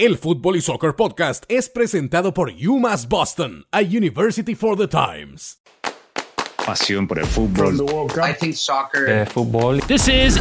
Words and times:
El 0.00 0.16
Fútbol 0.16 0.56
y 0.56 0.62
Soccer 0.62 0.96
Podcast 0.96 1.44
es 1.48 1.68
presentado 1.68 2.32
por 2.32 2.50
UMass 2.50 3.06
Boston, 3.06 3.66
a 3.70 3.82
University 3.82 4.54
for 4.54 4.74
the 4.74 4.88
Times. 4.88 5.58
Pasión 6.64 7.06
por 7.06 7.18
el 7.18 7.26
fútbol. 7.26 7.84
I 8.26 8.32
think 8.32 8.54
soccer. 8.54 9.06
Eh, 9.06 9.26
fútbol. 9.26 9.78
This 9.88 10.08
is 10.08 10.40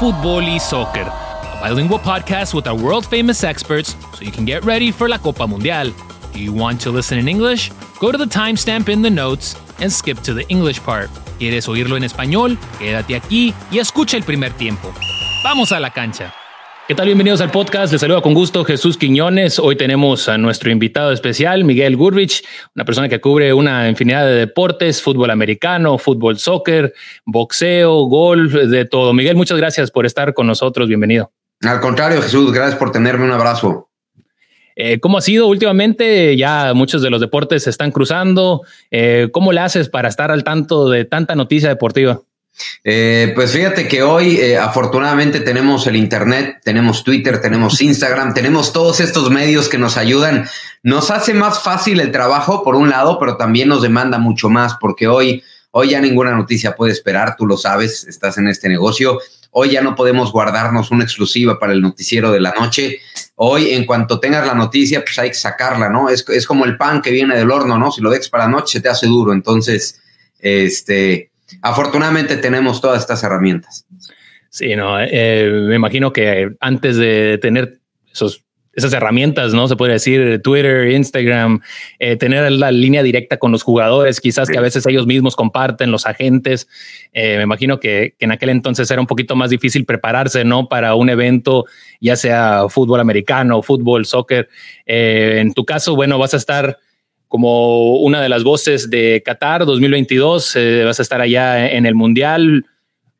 Fútbol 0.00 0.48
y 0.48 0.58
Soccer, 0.58 1.04
a 1.06 1.68
bilingual 1.68 2.00
podcast 2.00 2.54
with 2.54 2.66
our 2.66 2.74
world 2.74 3.04
famous 3.04 3.44
experts 3.44 3.94
so 4.14 4.24
you 4.24 4.32
can 4.32 4.46
get 4.46 4.64
ready 4.64 4.90
for 4.90 5.10
la 5.10 5.18
Copa 5.18 5.46
Mundial. 5.46 5.92
Do 6.32 6.38
you 6.38 6.54
want 6.54 6.80
to 6.80 6.90
listen 6.90 7.18
in 7.18 7.28
English? 7.28 7.70
Go 8.00 8.10
to 8.10 8.16
the 8.16 8.24
timestamp 8.24 8.88
in 8.88 9.02
the 9.02 9.10
notes 9.10 9.56
and 9.78 9.92
skip 9.92 10.22
to 10.22 10.32
the 10.32 10.46
English 10.48 10.82
part. 10.82 11.10
¿Quieres 11.38 11.68
oírlo 11.68 11.98
en 11.98 12.04
español? 12.04 12.56
Quédate 12.78 13.14
aquí 13.14 13.52
y 13.70 13.78
escucha 13.78 14.16
el 14.16 14.22
primer 14.22 14.54
tiempo. 14.54 14.90
Vamos 15.44 15.70
a 15.72 15.80
la 15.80 15.90
cancha. 15.90 16.32
¿Qué 16.88 16.94
tal? 16.94 17.06
Bienvenidos 17.06 17.40
al 17.40 17.50
podcast. 17.50 17.90
Les 17.90 18.00
saluda 18.00 18.20
con 18.20 18.32
gusto 18.32 18.64
Jesús 18.64 18.96
Quiñones. 18.96 19.58
Hoy 19.58 19.74
tenemos 19.74 20.28
a 20.28 20.38
nuestro 20.38 20.70
invitado 20.70 21.10
especial, 21.10 21.64
Miguel 21.64 21.96
Gurvich, 21.96 22.44
una 22.76 22.84
persona 22.84 23.08
que 23.08 23.20
cubre 23.20 23.52
una 23.52 23.88
infinidad 23.88 24.24
de 24.24 24.34
deportes, 24.34 25.02
fútbol 25.02 25.32
americano, 25.32 25.98
fútbol, 25.98 26.38
soccer, 26.38 26.94
boxeo, 27.24 28.04
golf, 28.04 28.52
de 28.52 28.84
todo. 28.84 29.12
Miguel, 29.12 29.34
muchas 29.34 29.58
gracias 29.58 29.90
por 29.90 30.06
estar 30.06 30.32
con 30.32 30.46
nosotros. 30.46 30.86
Bienvenido. 30.86 31.32
Al 31.62 31.80
contrario, 31.80 32.22
Jesús, 32.22 32.52
gracias 32.52 32.78
por 32.78 32.92
tenerme. 32.92 33.24
Un 33.24 33.32
abrazo. 33.32 33.88
Eh, 34.76 35.00
¿Cómo 35.00 35.18
ha 35.18 35.22
sido 35.22 35.48
últimamente? 35.48 36.36
Ya 36.36 36.72
muchos 36.72 37.02
de 37.02 37.10
los 37.10 37.20
deportes 37.20 37.64
se 37.64 37.70
están 37.70 37.90
cruzando. 37.90 38.62
Eh, 38.92 39.28
¿Cómo 39.32 39.50
le 39.50 39.58
haces 39.58 39.88
para 39.88 40.08
estar 40.08 40.30
al 40.30 40.44
tanto 40.44 40.88
de 40.88 41.04
tanta 41.04 41.34
noticia 41.34 41.68
deportiva? 41.68 42.20
Eh, 42.84 43.32
pues 43.34 43.52
fíjate 43.52 43.88
que 43.88 44.02
hoy 44.02 44.36
eh, 44.36 44.56
afortunadamente 44.56 45.40
tenemos 45.40 45.86
el 45.86 45.96
Internet, 45.96 46.60
tenemos 46.64 47.04
Twitter, 47.04 47.40
tenemos 47.40 47.80
Instagram, 47.80 48.34
tenemos 48.34 48.72
todos 48.72 49.00
estos 49.00 49.30
medios 49.30 49.68
que 49.68 49.78
nos 49.78 49.96
ayudan. 49.96 50.48
Nos 50.82 51.10
hace 51.10 51.34
más 51.34 51.62
fácil 51.62 52.00
el 52.00 52.12
trabajo 52.12 52.62
por 52.62 52.76
un 52.76 52.90
lado, 52.90 53.18
pero 53.18 53.36
también 53.36 53.68
nos 53.68 53.82
demanda 53.82 54.18
mucho 54.18 54.48
más 54.48 54.74
porque 54.80 55.08
hoy, 55.08 55.42
hoy 55.72 55.90
ya 55.90 56.00
ninguna 56.00 56.32
noticia 56.32 56.76
puede 56.76 56.92
esperar, 56.92 57.36
tú 57.36 57.46
lo 57.46 57.56
sabes, 57.56 58.04
estás 58.04 58.38
en 58.38 58.48
este 58.48 58.68
negocio. 58.68 59.18
Hoy 59.50 59.70
ya 59.70 59.80
no 59.80 59.94
podemos 59.94 60.32
guardarnos 60.32 60.90
una 60.90 61.04
exclusiva 61.04 61.58
para 61.58 61.72
el 61.72 61.80
noticiero 61.80 62.30
de 62.30 62.40
la 62.40 62.52
noche. 62.52 63.00
Hoy, 63.36 63.70
en 63.70 63.86
cuanto 63.86 64.20
tengas 64.20 64.46
la 64.46 64.54
noticia, 64.54 65.02
pues 65.02 65.18
hay 65.18 65.30
que 65.30 65.34
sacarla, 65.34 65.88
¿no? 65.88 66.10
Es, 66.10 66.26
es 66.28 66.46
como 66.46 66.66
el 66.66 66.76
pan 66.76 67.00
que 67.00 67.10
viene 67.10 67.36
del 67.36 67.50
horno, 67.50 67.78
¿no? 67.78 67.90
Si 67.90 68.02
lo 68.02 68.10
dejas 68.10 68.28
para 68.28 68.44
la 68.44 68.50
noche, 68.50 68.72
se 68.74 68.80
te 68.82 68.90
hace 68.90 69.06
duro. 69.06 69.32
Entonces, 69.32 69.98
este, 70.38 71.30
afortunadamente 71.62 72.36
tenemos 72.36 72.80
todas 72.80 73.00
estas 73.00 73.22
herramientas. 73.22 73.86
Sí, 74.50 74.74
no, 74.74 74.98
eh, 74.98 75.50
me 75.68 75.76
imagino 75.76 76.12
que 76.12 76.50
antes 76.60 76.96
de 76.96 77.38
tener 77.42 77.78
esos, 78.10 78.42
esas 78.72 78.92
herramientas, 78.92 79.52
¿no? 79.52 79.68
Se 79.68 79.76
puede 79.76 79.92
decir 79.92 80.40
Twitter, 80.42 80.90
Instagram, 80.92 81.60
eh, 81.98 82.16
tener 82.16 82.50
la 82.52 82.70
línea 82.70 83.02
directa 83.02 83.36
con 83.36 83.52
los 83.52 83.62
jugadores, 83.62 84.18
quizás 84.18 84.48
que 84.48 84.56
a 84.56 84.62
veces 84.62 84.86
ellos 84.86 85.06
mismos 85.06 85.36
comparten, 85.36 85.90
los 85.90 86.06
agentes. 86.06 86.68
Eh, 87.12 87.36
me 87.36 87.42
imagino 87.42 87.80
que, 87.80 88.14
que, 88.18 88.24
en 88.24 88.32
aquel 88.32 88.48
entonces 88.48 88.90
era 88.90 89.00
un 89.00 89.06
poquito 89.06 89.36
más 89.36 89.50
difícil 89.50 89.84
prepararse, 89.84 90.44
¿no? 90.44 90.68
Para 90.68 90.94
un 90.94 91.10
evento, 91.10 91.66
ya 92.00 92.16
sea 92.16 92.64
fútbol 92.70 93.00
americano, 93.00 93.60
fútbol, 93.60 94.06
soccer. 94.06 94.48
en 94.86 95.52
tu 95.52 95.66
caso, 95.66 95.94
bueno, 95.94 96.18
vas 96.18 96.32
a 96.32 96.38
estar 96.38 96.78
como 97.36 97.96
una 97.96 98.22
de 98.22 98.30
las 98.30 98.44
voces 98.44 98.88
de 98.88 99.22
Qatar 99.22 99.66
2022. 99.66 100.56
Eh, 100.56 100.84
vas 100.86 101.00
a 101.00 101.02
estar 101.02 101.20
allá 101.20 101.70
en 101.70 101.84
el 101.84 101.94
Mundial. 101.94 102.64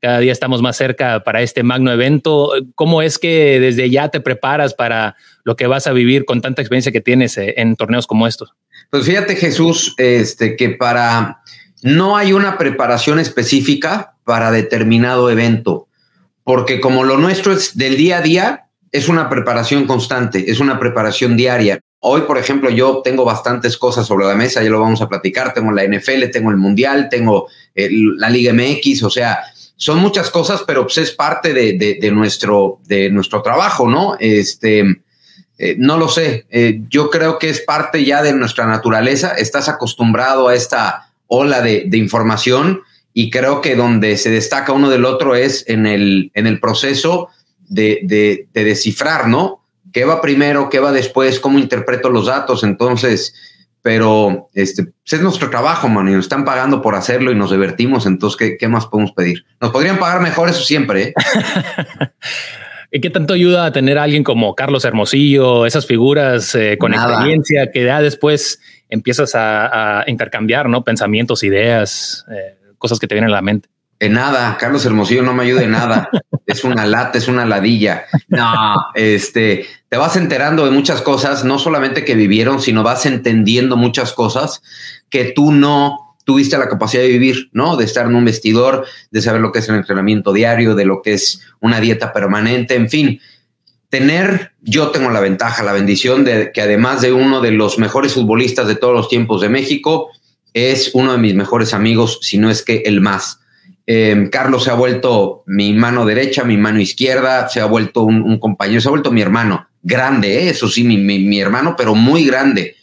Cada 0.01 0.21
día 0.21 0.33
estamos 0.33 0.63
más 0.63 0.79
cerca 0.79 1.23
para 1.23 1.43
este 1.43 1.63
magno 1.63 1.93
evento. 1.93 2.51
¿Cómo 2.75 3.03
es 3.03 3.19
que 3.19 3.61
desde 3.61 3.91
ya 3.91 4.09
te 4.09 4.23
preparas 4.23 4.73
para 4.73 5.17
lo 5.45 5.55
que 5.55 5.67
vas 5.67 5.87
a 5.87 5.93
vivir 5.93 6.25
con 6.25 6.41
tanta 6.41 6.63
experiencia 6.63 6.93
que 6.93 7.03
tienes 7.03 7.37
eh, 7.37 7.53
en 7.59 7.77
torneos 7.77 8.07
como 8.07 8.27
estos? 8.27 8.55
Pues 8.89 9.05
fíjate, 9.05 9.37
Jesús, 9.37 9.95
este, 9.99 10.57
que 10.57 10.71
para 10.71 11.43
no 11.83 12.17
hay 12.17 12.33
una 12.33 12.57
preparación 12.57 13.19
específica 13.19 14.15
para 14.25 14.51
determinado 14.51 15.29
evento, 15.29 15.89
porque 16.43 16.81
como 16.81 17.05
lo 17.05 17.19
nuestro 17.19 17.53
es 17.53 17.77
del 17.77 17.99
día 17.99 18.17
a 18.17 18.23
día, 18.23 18.67
es 18.93 19.11
una 19.11 19.29
preparación 19.29 19.87
constante, 19.87 20.51
es 20.51 20.59
una 20.59 20.79
preparación 20.79 21.37
diaria. 21.37 21.81
Hoy, 22.09 22.23
por 22.23 22.39
ejemplo, 22.39 22.71
yo 22.71 23.03
tengo 23.03 23.25
bastantes 23.25 23.77
cosas 23.77 24.07
sobre 24.07 24.27
la 24.27 24.35
mesa, 24.35 24.63
ya 24.63 24.71
lo 24.71 24.81
vamos 24.81 25.03
a 25.03 25.09
platicar. 25.09 25.53
Tengo 25.53 25.73
la 25.73 25.85
NFL, 25.85 26.31
tengo 26.33 26.51
el 26.51 26.57
Mundial, 26.57 27.09
tengo 27.11 27.49
el, 27.75 28.17
la 28.17 28.31
Liga 28.31 28.53
MX, 28.53 29.03
o 29.03 29.11
sea, 29.11 29.41
son 29.77 29.99
muchas 29.99 30.31
cosas, 30.31 30.63
pero 30.67 30.85
pues 30.85 30.99
es 30.99 31.11
parte 31.11 31.53
de 31.53 32.11
nuestro, 32.13 32.79
de 32.87 33.11
nuestro 33.11 33.43
trabajo, 33.43 33.89
¿no? 33.89 34.17
Este, 34.21 34.85
eh, 35.59 35.75
no 35.79 35.97
lo 35.97 36.09
sé, 36.09 36.47
eh, 36.51 36.83
yo 36.91 37.09
creo 37.09 37.39
que 37.39 37.49
es 37.49 37.61
parte 37.61 38.05
ya 38.05 38.23
de 38.23 38.35
nuestra 38.35 38.67
naturaleza. 38.67 39.31
Estás 39.31 39.69
acostumbrado 39.69 40.49
a 40.49 40.55
esta 40.55 41.13
ola 41.29 41.63
de, 41.63 41.85
de 41.87 41.97
información 41.97 42.83
y 43.15 43.31
creo 43.31 43.63
que 43.63 43.75
donde 43.75 44.19
se 44.19 44.31
destaca 44.31 44.73
uno 44.73 44.91
del 44.91 45.07
otro 45.07 45.35
es 45.35 45.65
en 45.67 45.87
el, 45.87 46.31
en 46.35 46.47
el 46.47 46.61
proceso 46.61 47.31
de, 47.69 48.01
de, 48.03 48.49
de 48.53 48.65
descifrar, 48.65 49.29
¿no? 49.29 49.63
¿Qué 49.97 50.05
va 50.05 50.21
primero? 50.21 50.69
¿Qué 50.69 50.79
va 50.79 50.93
después? 50.93 51.41
¿Cómo 51.41 51.59
interpreto 51.59 52.11
los 52.11 52.27
datos? 52.27 52.63
Entonces, 52.65 53.35
pero 53.81 54.51
este 54.53 54.83
pues 54.83 55.13
es 55.15 55.23
nuestro 55.23 55.49
trabajo, 55.49 55.89
man, 55.89 56.07
y 56.07 56.13
nos 56.13 56.27
están 56.27 56.45
pagando 56.45 56.83
por 56.83 56.95
hacerlo 56.95 57.33
y 57.33 57.35
nos 57.35 57.51
divertimos, 57.51 58.05
entonces, 58.05 58.37
¿qué, 58.37 58.57
qué 58.59 58.69
más 58.69 58.85
podemos 58.85 59.13
pedir? 59.13 59.47
Nos 59.59 59.71
podrían 59.71 59.99
pagar 59.99 60.21
mejor, 60.21 60.51
eso 60.51 60.61
siempre. 60.61 61.03
¿eh? 61.03 61.15
¿Y 62.93 63.01
qué 63.01 63.09
tanto 63.09 63.33
ayuda 63.33 63.65
a 63.65 63.73
tener 63.73 63.97
a 63.97 64.03
alguien 64.03 64.23
como 64.23 64.55
Carlos 64.55 64.85
Hermosillo, 64.85 65.65
esas 65.65 65.87
figuras 65.87 66.55
eh, 66.55 66.77
con 66.79 66.91
Nada. 66.93 67.15
experiencia 67.15 67.73
que 67.73 67.87
ya 67.87 68.03
después 68.03 68.61
empiezas 68.91 69.35
a, 69.35 70.01
a 70.01 70.11
intercambiar, 70.11 70.69
¿no? 70.69 70.85
Pensamientos, 70.85 71.43
ideas, 71.43 72.27
eh, 72.31 72.59
cosas 72.77 72.99
que 72.99 73.07
te 73.07 73.15
vienen 73.15 73.31
a 73.31 73.37
la 73.37 73.41
mente. 73.41 73.71
En 73.99 74.13
nada, 74.13 74.57
Carlos 74.59 74.85
Hermosillo 74.85 75.23
no 75.23 75.33
me 75.33 75.45
ayuda 75.45 75.63
en 75.63 75.71
nada. 75.71 76.11
es 76.47 76.65
una 76.65 76.87
lata, 76.87 77.19
es 77.19 77.29
una 77.29 77.47
ladilla. 77.47 78.05
No, 78.29 78.87
este, 78.95 79.67
te 79.89 79.97
vas 79.97 80.17
enterando 80.17 80.65
de 80.65 80.71
muchas 80.71 81.01
cosas, 81.03 81.45
no 81.45 81.59
solamente 81.59 82.05
que 82.05 82.15
vivieron, 82.15 82.61
sino 82.61 82.83
vas 82.83 83.07
entendiendo 83.07 83.77
muchas 83.77 84.13
cosas 84.13 84.63
que 85.09 85.33
tú 85.35 85.53
no 85.53 86.17
tuviste 86.25 86.59
la 86.59 86.69
capacidad 86.69 87.03
de 87.03 87.09
vivir, 87.09 87.51
¿no? 87.53 87.77
De 87.77 87.85
estar 87.85 88.07
en 88.07 88.17
un 88.17 88.25
vestidor, 88.25 88.85
de 89.13 89.23
saber 89.23 89.41
lo 89.41 89.53
que 89.53 89.61
es 89.61 89.69
el 89.69 89.77
entrenamiento 89.77 90.33
diario, 90.33 90.75
de 90.75 90.85
lo 90.85 91.01
que 91.01 91.15
es 91.15 91.41
una 91.61 91.81
dieta 91.81 92.13
permanente, 92.13 92.75
en 92.75 92.91
fin. 92.91 93.21
Tener, 93.89 94.53
yo 94.61 94.91
tengo 94.91 95.11
la 95.11 95.21
ventaja, 95.21 95.63
la 95.63 95.73
bendición 95.73 96.25
de 96.25 96.51
que 96.53 96.61
además 96.61 97.01
de 97.01 97.13
uno 97.13 97.41
de 97.41 97.53
los 97.53 97.79
mejores 97.79 98.13
futbolistas 98.13 98.67
de 98.67 98.75
todos 98.75 98.93
los 98.93 99.09
tiempos 99.09 99.41
de 99.41 99.49
México, 99.49 100.11
es 100.53 100.91
uno 100.95 101.13
de 101.13 101.19
mis 101.19 101.35
mejores 101.35 101.73
amigos, 101.73 102.19
si 102.23 102.39
no 102.39 102.51
es 102.51 102.63
que 102.63 102.83
el 102.87 103.01
más. 103.01 103.41
Eh, 103.87 104.29
Carlos 104.33 104.65
se 104.65 104.71
ha 104.71 104.75
vuelto 104.75 105.45
mi 105.47 105.73
mano 105.73 106.05
derecha, 106.05 106.43
mi 106.43 106.57
mano 106.57 106.81
izquierda, 106.81 107.49
se 107.49 107.61
ha 107.61 107.67
vuelto 107.67 108.03
un, 108.03 108.39
compañero, 108.39 108.81
se 108.81 108.89
ha 108.89 108.91
vuelto 108.91 109.13
mi 109.13 109.23
hermano. 109.23 109.69
Grande, 109.83 110.41
¿eh? 110.41 110.49
eso 110.51 110.69
sí, 110.69 110.83
mi, 110.83 110.99
mi, 110.99 111.41
hermano, 111.41 111.75
pero 111.77 111.95
muy 111.95 112.25
grande. 112.25 112.75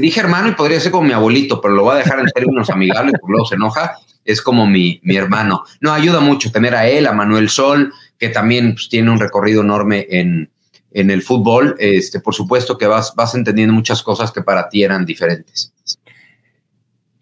Dije 0.00 0.20
hermano 0.20 0.48
y 0.48 0.52
podría 0.52 0.78
ser 0.78 0.92
como 0.92 1.08
mi 1.08 1.14
abuelito, 1.14 1.60
pero 1.60 1.74
lo 1.74 1.84
voy 1.84 1.94
a 1.94 1.98
dejar 1.98 2.20
en 2.20 2.26
términos 2.26 2.68
amigables 2.68 3.14
porque 3.18 3.32
luego 3.32 3.46
se 3.46 3.54
enoja. 3.54 3.96
Es 4.24 4.42
como 4.42 4.66
mi, 4.66 5.00
mi 5.02 5.16
hermano. 5.16 5.64
No, 5.80 5.92
ayuda 5.92 6.20
mucho 6.20 6.52
tener 6.52 6.74
a 6.74 6.86
él, 6.86 7.06
a 7.06 7.12
Manuel 7.12 7.48
Sol, 7.48 7.92
que 8.18 8.28
también 8.28 8.74
pues, 8.74 8.88
tiene 8.88 9.10
un 9.10 9.18
recorrido 9.18 9.62
enorme 9.62 10.06
en, 10.10 10.50
en 10.92 11.10
el 11.10 11.22
fútbol. 11.22 11.74
Este, 11.78 12.20
por 12.20 12.34
supuesto 12.34 12.76
que 12.78 12.86
vas, 12.86 13.14
vas 13.16 13.34
entendiendo 13.34 13.74
muchas 13.74 14.02
cosas 14.02 14.30
que 14.30 14.42
para 14.42 14.68
ti 14.68 14.82
eran 14.82 15.04
diferentes. 15.04 15.72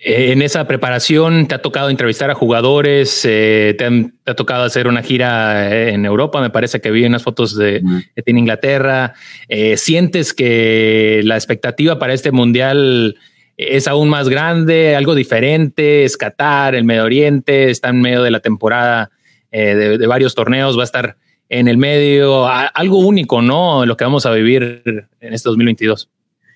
En 0.04 0.42
esa 0.42 0.66
preparación 0.66 1.46
te 1.46 1.54
ha 1.54 1.62
tocado 1.62 1.88
entrevistar 1.88 2.28
a 2.28 2.34
jugadores, 2.34 3.24
eh, 3.24 3.76
te, 3.78 3.84
han, 3.84 4.14
te, 4.24 4.32
ha 4.32 4.34
tocado 4.34 4.64
hacer 4.64 4.88
una 4.88 5.00
gira 5.00 5.90
en 5.90 6.04
Europa, 6.04 6.40
me 6.40 6.50
parece 6.50 6.80
que 6.80 6.90
vi 6.90 7.04
unas 7.04 7.22
fotos 7.22 7.56
de, 7.56 7.80
de 7.80 8.22
en 8.26 8.38
Inglaterra. 8.38 9.14
Eh, 9.48 9.76
¿Sientes 9.76 10.34
que 10.34 11.20
la 11.22 11.37
expectativa 11.37 12.00
para 12.00 12.14
este 12.14 12.32
mundial 12.32 13.16
es 13.56 13.87
aún 13.87 14.08
más 14.08 14.28
grande, 14.28 14.96
algo 14.96 15.14
diferente? 15.14 16.02
Es 16.02 16.16
Qatar, 16.16 16.75
el 16.75 16.82
Medio 16.82 17.04
Oriente, 17.04 17.70
está 17.70 17.90
en 17.90 18.00
medio 18.00 18.25
de 18.25 18.32
la 18.32 18.40
temporada 18.40 19.12
eh, 19.52 19.76
de, 19.76 19.99
de, 19.99 20.06
varios 20.08 20.34
torneos, 20.34 20.76
va 20.76 20.82
a 20.82 20.84
estar 20.84 21.16
en 21.49 21.69
el 21.69 21.76
medio, 21.76 22.49
algo 22.49 22.99
único, 22.99 23.40
¿no? 23.40 23.87
Lo 23.87 23.96
que 23.96 24.02
vamos 24.02 24.26
a 24.26 24.32
vivir 24.32 24.82
en 25.20 25.32
este 25.32 25.49
2022. 25.49 26.08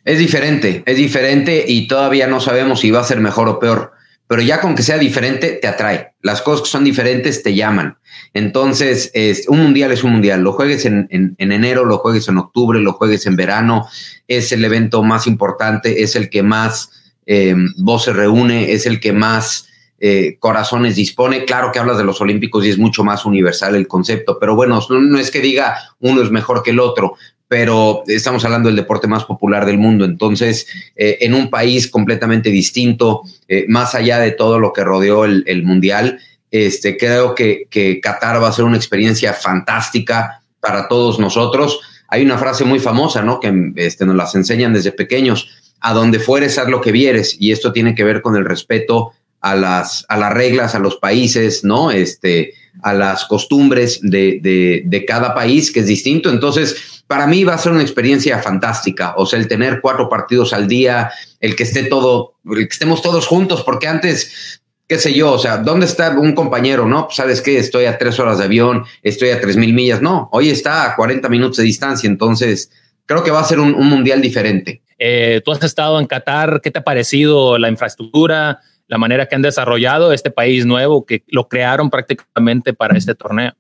Es 0.06 0.20
diferente, 0.20 0.84
es 0.86 0.96
diferente 0.96 1.64
y 1.66 1.88
todavía 1.88 2.28
no 2.28 2.38
sabemos 2.38 2.78
si 2.78 2.92
va 2.92 3.00
a 3.00 3.04
ser 3.04 3.18
mejor 3.18 3.48
o 3.48 3.58
peor, 3.58 3.90
pero 4.28 4.40
ya 4.40 4.60
con 4.60 4.76
que 4.76 4.84
sea 4.84 4.98
diferente 4.98 5.58
te 5.60 5.66
atrae. 5.66 6.12
Las 6.22 6.42
cosas 6.42 6.62
que 6.62 6.70
son 6.70 6.84
diferentes 6.84 7.42
te 7.42 7.56
llaman. 7.56 7.98
Entonces, 8.32 9.10
es, 9.14 9.48
un 9.48 9.58
mundial 9.58 9.90
es 9.90 10.04
un 10.04 10.12
mundial. 10.12 10.42
Lo 10.42 10.52
juegues 10.52 10.84
en, 10.84 11.08
en, 11.10 11.34
en, 11.38 11.50
enero, 11.50 11.84
lo 11.84 11.98
juegues 11.98 12.28
en 12.28 12.38
octubre, 12.38 12.78
lo 12.78 12.92
juegues 12.92 13.26
en 13.26 13.34
verano. 13.34 13.88
Es 14.28 14.52
el 14.52 14.64
evento 14.64 15.02
más 15.02 15.26
importante, 15.26 16.04
es 16.04 16.14
el 16.14 16.30
que 16.30 16.44
más 16.44 16.90
eh, 17.26 17.56
voz 17.78 18.04
se 18.04 18.12
reúne, 18.12 18.70
es 18.70 18.86
el 18.86 19.00
que 19.00 19.12
más 19.12 19.66
eh, 19.98 20.36
corazones 20.38 20.94
dispone. 20.94 21.44
Claro 21.44 21.72
que 21.72 21.80
hablas 21.80 21.98
de 21.98 22.04
los 22.04 22.20
Olímpicos 22.20 22.64
y 22.64 22.68
es 22.68 22.78
mucho 22.78 23.02
más 23.02 23.24
universal 23.24 23.74
el 23.74 23.88
concepto, 23.88 24.38
pero 24.38 24.54
bueno, 24.54 24.80
no, 24.88 25.00
no 25.00 25.18
es 25.18 25.30
que 25.32 25.40
diga 25.40 25.76
uno 25.98 26.22
es 26.22 26.30
mejor 26.30 26.62
que 26.62 26.70
el 26.70 26.78
otro, 26.80 27.16
pero 27.48 28.02
estamos 28.06 28.44
hablando 28.44 28.68
del 28.68 28.76
deporte 28.76 29.06
más 29.06 29.24
popular 29.24 29.66
del 29.66 29.78
mundo. 29.78 30.04
Entonces, 30.04 30.66
eh, 30.96 31.18
en 31.20 31.34
un 31.34 31.48
país 31.48 31.88
completamente 31.88 32.50
distinto, 32.50 33.22
eh, 33.46 33.66
más 33.68 33.94
allá 33.94 34.18
de 34.18 34.32
todo 34.32 34.58
lo 34.58 34.72
que 34.72 34.84
rodeó 34.84 35.24
el, 35.24 35.62
Mundial, 35.62 36.18
este, 36.50 36.96
creo 36.96 37.34
que, 37.34 37.66
que, 37.70 38.00
Qatar 38.00 38.42
va 38.42 38.48
a 38.48 38.52
ser 38.52 38.64
una 38.64 38.76
experiencia 38.76 39.32
fantástica 39.32 40.42
para 40.60 40.88
todos 40.88 41.18
nosotros. 41.18 41.80
Hay 42.08 42.24
una 42.24 42.38
frase 42.38 42.64
muy 42.64 42.78
famosa, 42.78 43.22
¿no? 43.22 43.38
Que 43.40 43.72
este, 43.76 44.06
nos 44.06 44.16
las 44.16 44.34
enseñan 44.34 44.72
desde 44.72 44.92
pequeños. 44.92 45.48
A 45.80 45.92
donde 45.92 46.18
fueres, 46.18 46.58
haz 46.58 46.68
lo 46.68 46.80
que 46.80 46.90
vieres. 46.90 47.36
Y 47.38 47.52
esto 47.52 47.72
tiene 47.72 47.94
que 47.94 48.04
ver 48.04 48.22
con 48.22 48.34
el 48.36 48.44
respeto 48.44 49.12
a 49.40 49.54
las, 49.54 50.04
a 50.08 50.16
las 50.16 50.32
reglas, 50.32 50.74
a 50.74 50.80
los 50.80 50.96
países, 50.96 51.62
¿no? 51.62 51.90
Este, 51.92 52.54
a 52.82 52.92
las 52.92 53.24
costumbres 53.24 54.00
de, 54.02 54.40
de, 54.84 55.04
cada 55.04 55.34
país, 55.34 55.70
que 55.70 55.80
es 55.80 55.86
distinto. 55.86 56.30
Entonces, 56.30 57.02
para 57.06 57.26
mí 57.26 57.44
va 57.44 57.54
a 57.54 57.58
ser 57.58 57.72
una 57.72 57.82
experiencia 57.82 58.38
fantástica. 58.38 59.14
O 59.16 59.26
sea, 59.26 59.38
el 59.38 59.48
tener 59.48 59.80
cuatro 59.80 60.08
partidos 60.08 60.52
al 60.52 60.68
día, 60.68 61.10
el 61.40 61.56
que 61.56 61.62
esté 61.62 61.84
todo, 61.84 62.34
el 62.44 62.68
que 62.68 62.72
estemos 62.72 63.02
todos 63.02 63.26
juntos, 63.26 63.62
porque 63.62 63.88
antes, 63.88 64.60
qué 64.88 64.98
sé 64.98 65.14
yo, 65.14 65.32
o 65.32 65.38
sea, 65.38 65.58
¿dónde 65.58 65.86
está 65.86 66.10
un 66.10 66.34
compañero? 66.34 66.86
No, 66.86 67.06
pues, 67.06 67.16
sabes 67.16 67.40
qué, 67.40 67.58
estoy 67.58 67.86
a 67.86 67.98
tres 67.98 68.18
horas 68.18 68.38
de 68.38 68.44
avión, 68.44 68.84
estoy 69.02 69.30
a 69.30 69.40
tres 69.40 69.56
mil 69.56 69.72
millas. 69.72 70.02
No, 70.02 70.28
hoy 70.32 70.50
está 70.50 70.84
a 70.84 70.96
40 70.96 71.28
minutos 71.28 71.58
de 71.58 71.64
distancia. 71.64 72.08
Entonces, 72.08 72.70
creo 73.06 73.22
que 73.22 73.30
va 73.30 73.40
a 73.40 73.44
ser 73.44 73.60
un, 73.60 73.72
mundial 73.72 74.20
diferente. 74.20 74.82
Eh, 74.98 75.40
tú 75.44 75.52
has 75.52 75.62
estado 75.62 75.98
en 76.00 76.06
Qatar, 76.06 76.60
¿qué 76.62 76.70
te 76.70 76.80
ha 76.80 76.84
parecido 76.84 77.58
la 77.58 77.68
infraestructura? 77.68 78.60
La 78.88 78.98
manera 78.98 79.26
que 79.26 79.34
han 79.34 79.42
desarrollado 79.42 80.12
este 80.12 80.30
país 80.30 80.64
nuevo 80.66 81.04
que 81.04 81.24
lo 81.28 81.48
crearon 81.48 81.90
prácticamente 81.90 82.72
para 82.72 82.96
este 82.96 83.14
torneo. 83.14 83.52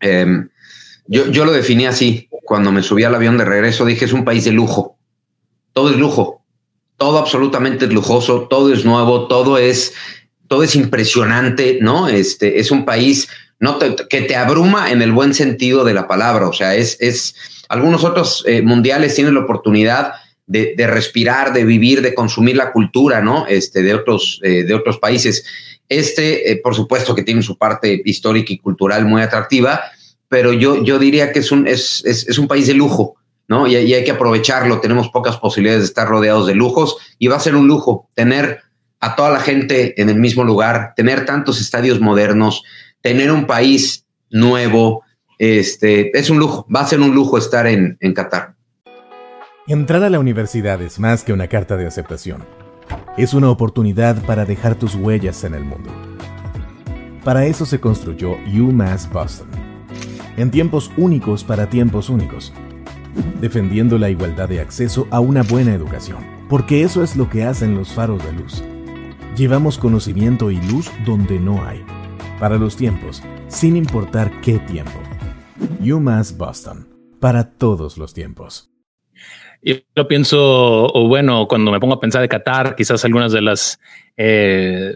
Eh, 0.00 0.26
yo, 1.06 1.26
yo 1.30 1.44
lo 1.44 1.52
definí 1.52 1.86
así. 1.86 2.28
Cuando 2.44 2.72
me 2.72 2.82
subí 2.82 3.04
al 3.04 3.14
avión 3.14 3.38
de 3.38 3.44
regreso, 3.44 3.84
dije 3.84 4.04
es 4.04 4.12
un 4.12 4.24
país 4.24 4.44
de 4.44 4.52
lujo. 4.52 4.98
Todo 5.72 5.90
es 5.90 5.96
lujo. 5.96 6.44
Todo 6.96 7.18
absolutamente 7.18 7.86
es 7.86 7.92
lujoso, 7.92 8.46
todo 8.48 8.72
es 8.72 8.84
nuevo, 8.84 9.26
todo 9.26 9.56
es, 9.56 9.94
todo 10.48 10.62
es 10.62 10.76
impresionante, 10.76 11.78
¿no? 11.80 12.08
Este 12.08 12.60
es 12.60 12.70
un 12.70 12.84
país 12.84 13.28
no 13.58 13.78
que 13.78 14.22
te 14.22 14.36
abruma 14.36 14.90
en 14.90 15.02
el 15.02 15.12
buen 15.12 15.34
sentido 15.34 15.84
de 15.84 15.94
la 15.94 16.08
palabra. 16.08 16.48
O 16.48 16.52
sea, 16.52 16.74
es, 16.74 16.96
es 17.00 17.34
algunos 17.68 18.04
otros 18.04 18.42
eh, 18.46 18.62
mundiales 18.62 19.14
tienen 19.14 19.34
la 19.34 19.40
oportunidad 19.40 20.14
de, 20.50 20.86
respirar, 20.88 21.52
de 21.52 21.64
vivir, 21.64 22.02
de 22.02 22.12
consumir 22.12 22.56
la 22.56 22.72
cultura, 22.72 23.20
¿no? 23.20 23.46
Este, 23.46 23.82
de 23.82 23.94
otros, 23.94 24.40
eh, 24.42 24.64
de 24.64 24.74
otros 24.74 24.98
países. 24.98 25.44
Este, 25.88 26.50
eh, 26.50 26.56
por 26.56 26.74
supuesto 26.74 27.14
que 27.14 27.22
tiene 27.22 27.42
su 27.42 27.56
parte 27.56 28.02
histórica 28.04 28.52
y 28.52 28.58
cultural 28.58 29.04
muy 29.04 29.22
atractiva, 29.22 29.80
pero 30.28 30.52
yo, 30.52 30.82
yo 30.82 30.98
diría 30.98 31.32
que 31.32 31.38
es 31.40 31.52
un, 31.52 31.68
es, 31.68 32.04
es, 32.04 32.38
un 32.38 32.48
país 32.48 32.66
de 32.66 32.74
lujo, 32.74 33.14
¿no? 33.46 33.66
Y, 33.68 33.76
hay 33.76 34.04
que 34.04 34.10
aprovecharlo. 34.10 34.80
Tenemos 34.80 35.08
pocas 35.10 35.36
posibilidades 35.36 35.82
de 35.82 35.86
estar 35.86 36.08
rodeados 36.08 36.46
de 36.48 36.54
lujos 36.54 36.96
y 37.18 37.28
va 37.28 37.36
a 37.36 37.40
ser 37.40 37.54
un 37.54 37.68
lujo 37.68 38.08
tener 38.14 38.60
a 38.98 39.14
toda 39.14 39.30
la 39.30 39.40
gente 39.40 40.00
en 40.00 40.08
el 40.08 40.16
mismo 40.16 40.44
lugar, 40.44 40.94
tener 40.96 41.24
tantos 41.26 41.60
estadios 41.60 42.00
modernos, 42.00 42.62
tener 43.00 43.30
un 43.30 43.46
país 43.46 44.04
nuevo. 44.30 45.04
Este, 45.38 46.16
es 46.18 46.28
un 46.28 46.38
lujo, 46.38 46.66
va 46.74 46.80
a 46.80 46.86
ser 46.86 47.00
un 47.00 47.14
lujo 47.14 47.38
estar 47.38 47.66
en, 47.66 47.96
en 48.00 48.14
Qatar. 48.14 48.54
Entrar 49.70 50.02
a 50.02 50.10
la 50.10 50.18
universidad 50.18 50.82
es 50.82 50.98
más 50.98 51.22
que 51.22 51.32
una 51.32 51.46
carta 51.46 51.76
de 51.76 51.86
aceptación. 51.86 52.42
Es 53.16 53.34
una 53.34 53.50
oportunidad 53.50 54.20
para 54.26 54.44
dejar 54.44 54.74
tus 54.74 54.96
huellas 54.96 55.44
en 55.44 55.54
el 55.54 55.64
mundo. 55.64 55.92
Para 57.22 57.46
eso 57.46 57.64
se 57.64 57.78
construyó 57.78 58.32
UMass 58.52 59.08
Boston 59.12 59.46
en 60.36 60.50
tiempos 60.50 60.90
únicos 60.96 61.44
para 61.44 61.70
tiempos 61.70 62.10
únicos, 62.10 62.52
defendiendo 63.40 63.96
la 63.96 64.10
igualdad 64.10 64.48
de 64.48 64.60
acceso 64.60 65.06
a 65.12 65.20
una 65.20 65.44
buena 65.44 65.72
educación, 65.72 66.18
porque 66.48 66.82
eso 66.82 67.04
es 67.04 67.14
lo 67.14 67.30
que 67.30 67.44
hacen 67.44 67.76
los 67.76 67.92
faros 67.92 68.24
de 68.24 68.32
luz. 68.32 68.64
Llevamos 69.36 69.78
conocimiento 69.78 70.50
y 70.50 70.60
luz 70.62 70.90
donde 71.06 71.38
no 71.38 71.64
hay, 71.64 71.84
para 72.40 72.58
los 72.58 72.74
tiempos, 72.74 73.22
sin 73.46 73.76
importar 73.76 74.32
qué 74.40 74.58
tiempo. 74.58 74.98
UMass 75.78 76.36
Boston, 76.36 76.88
para 77.20 77.52
todos 77.52 77.98
los 77.98 78.14
tiempos. 78.14 78.70
Yo 79.62 80.08
pienso, 80.08 80.86
o 80.86 81.08
bueno, 81.08 81.46
cuando 81.46 81.70
me 81.70 81.80
pongo 81.80 81.94
a 81.94 82.00
pensar 82.00 82.22
de 82.22 82.28
Qatar, 82.28 82.76
quizás 82.76 83.04
algunas 83.04 83.32
de 83.32 83.42
las 83.42 83.78
eh, 84.16 84.94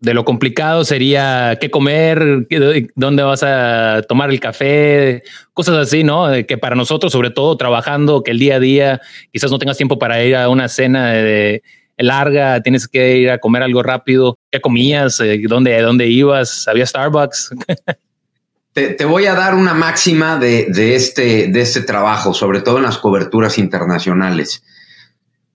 de 0.00 0.14
lo 0.14 0.24
complicado 0.24 0.84
sería 0.84 1.58
qué 1.60 1.70
comer, 1.70 2.46
dónde 2.94 3.22
vas 3.22 3.42
a 3.42 4.02
tomar 4.08 4.30
el 4.30 4.40
café, 4.40 5.22
cosas 5.52 5.76
así, 5.76 6.02
¿no? 6.02 6.28
Que 6.48 6.56
para 6.56 6.74
nosotros, 6.74 7.12
sobre 7.12 7.30
todo 7.30 7.56
trabajando, 7.56 8.22
que 8.22 8.30
el 8.30 8.38
día 8.38 8.56
a 8.56 8.60
día 8.60 9.00
quizás 9.30 9.50
no 9.50 9.58
tengas 9.58 9.76
tiempo 9.76 9.98
para 9.98 10.24
ir 10.24 10.36
a 10.36 10.48
una 10.48 10.68
cena 10.68 11.10
de, 11.10 11.62
larga, 11.98 12.62
tienes 12.62 12.88
que 12.88 13.18
ir 13.18 13.30
a 13.30 13.38
comer 13.38 13.62
algo 13.62 13.82
rápido. 13.82 14.38
¿Qué 14.50 14.60
comías? 14.60 15.20
Eh, 15.20 15.42
¿Dónde, 15.46 15.80
dónde 15.82 16.08
ibas? 16.08 16.66
¿Había 16.66 16.86
Starbucks? 16.86 17.50
Te, 18.72 19.04
voy 19.04 19.26
a 19.26 19.34
dar 19.34 19.54
una 19.54 19.74
máxima 19.74 20.38
de, 20.38 20.66
de, 20.70 20.94
este, 20.94 21.48
de 21.48 21.60
este 21.60 21.80
trabajo, 21.80 22.32
sobre 22.32 22.60
todo 22.60 22.76
en 22.78 22.84
las 22.84 22.98
coberturas 22.98 23.58
internacionales. 23.58 24.62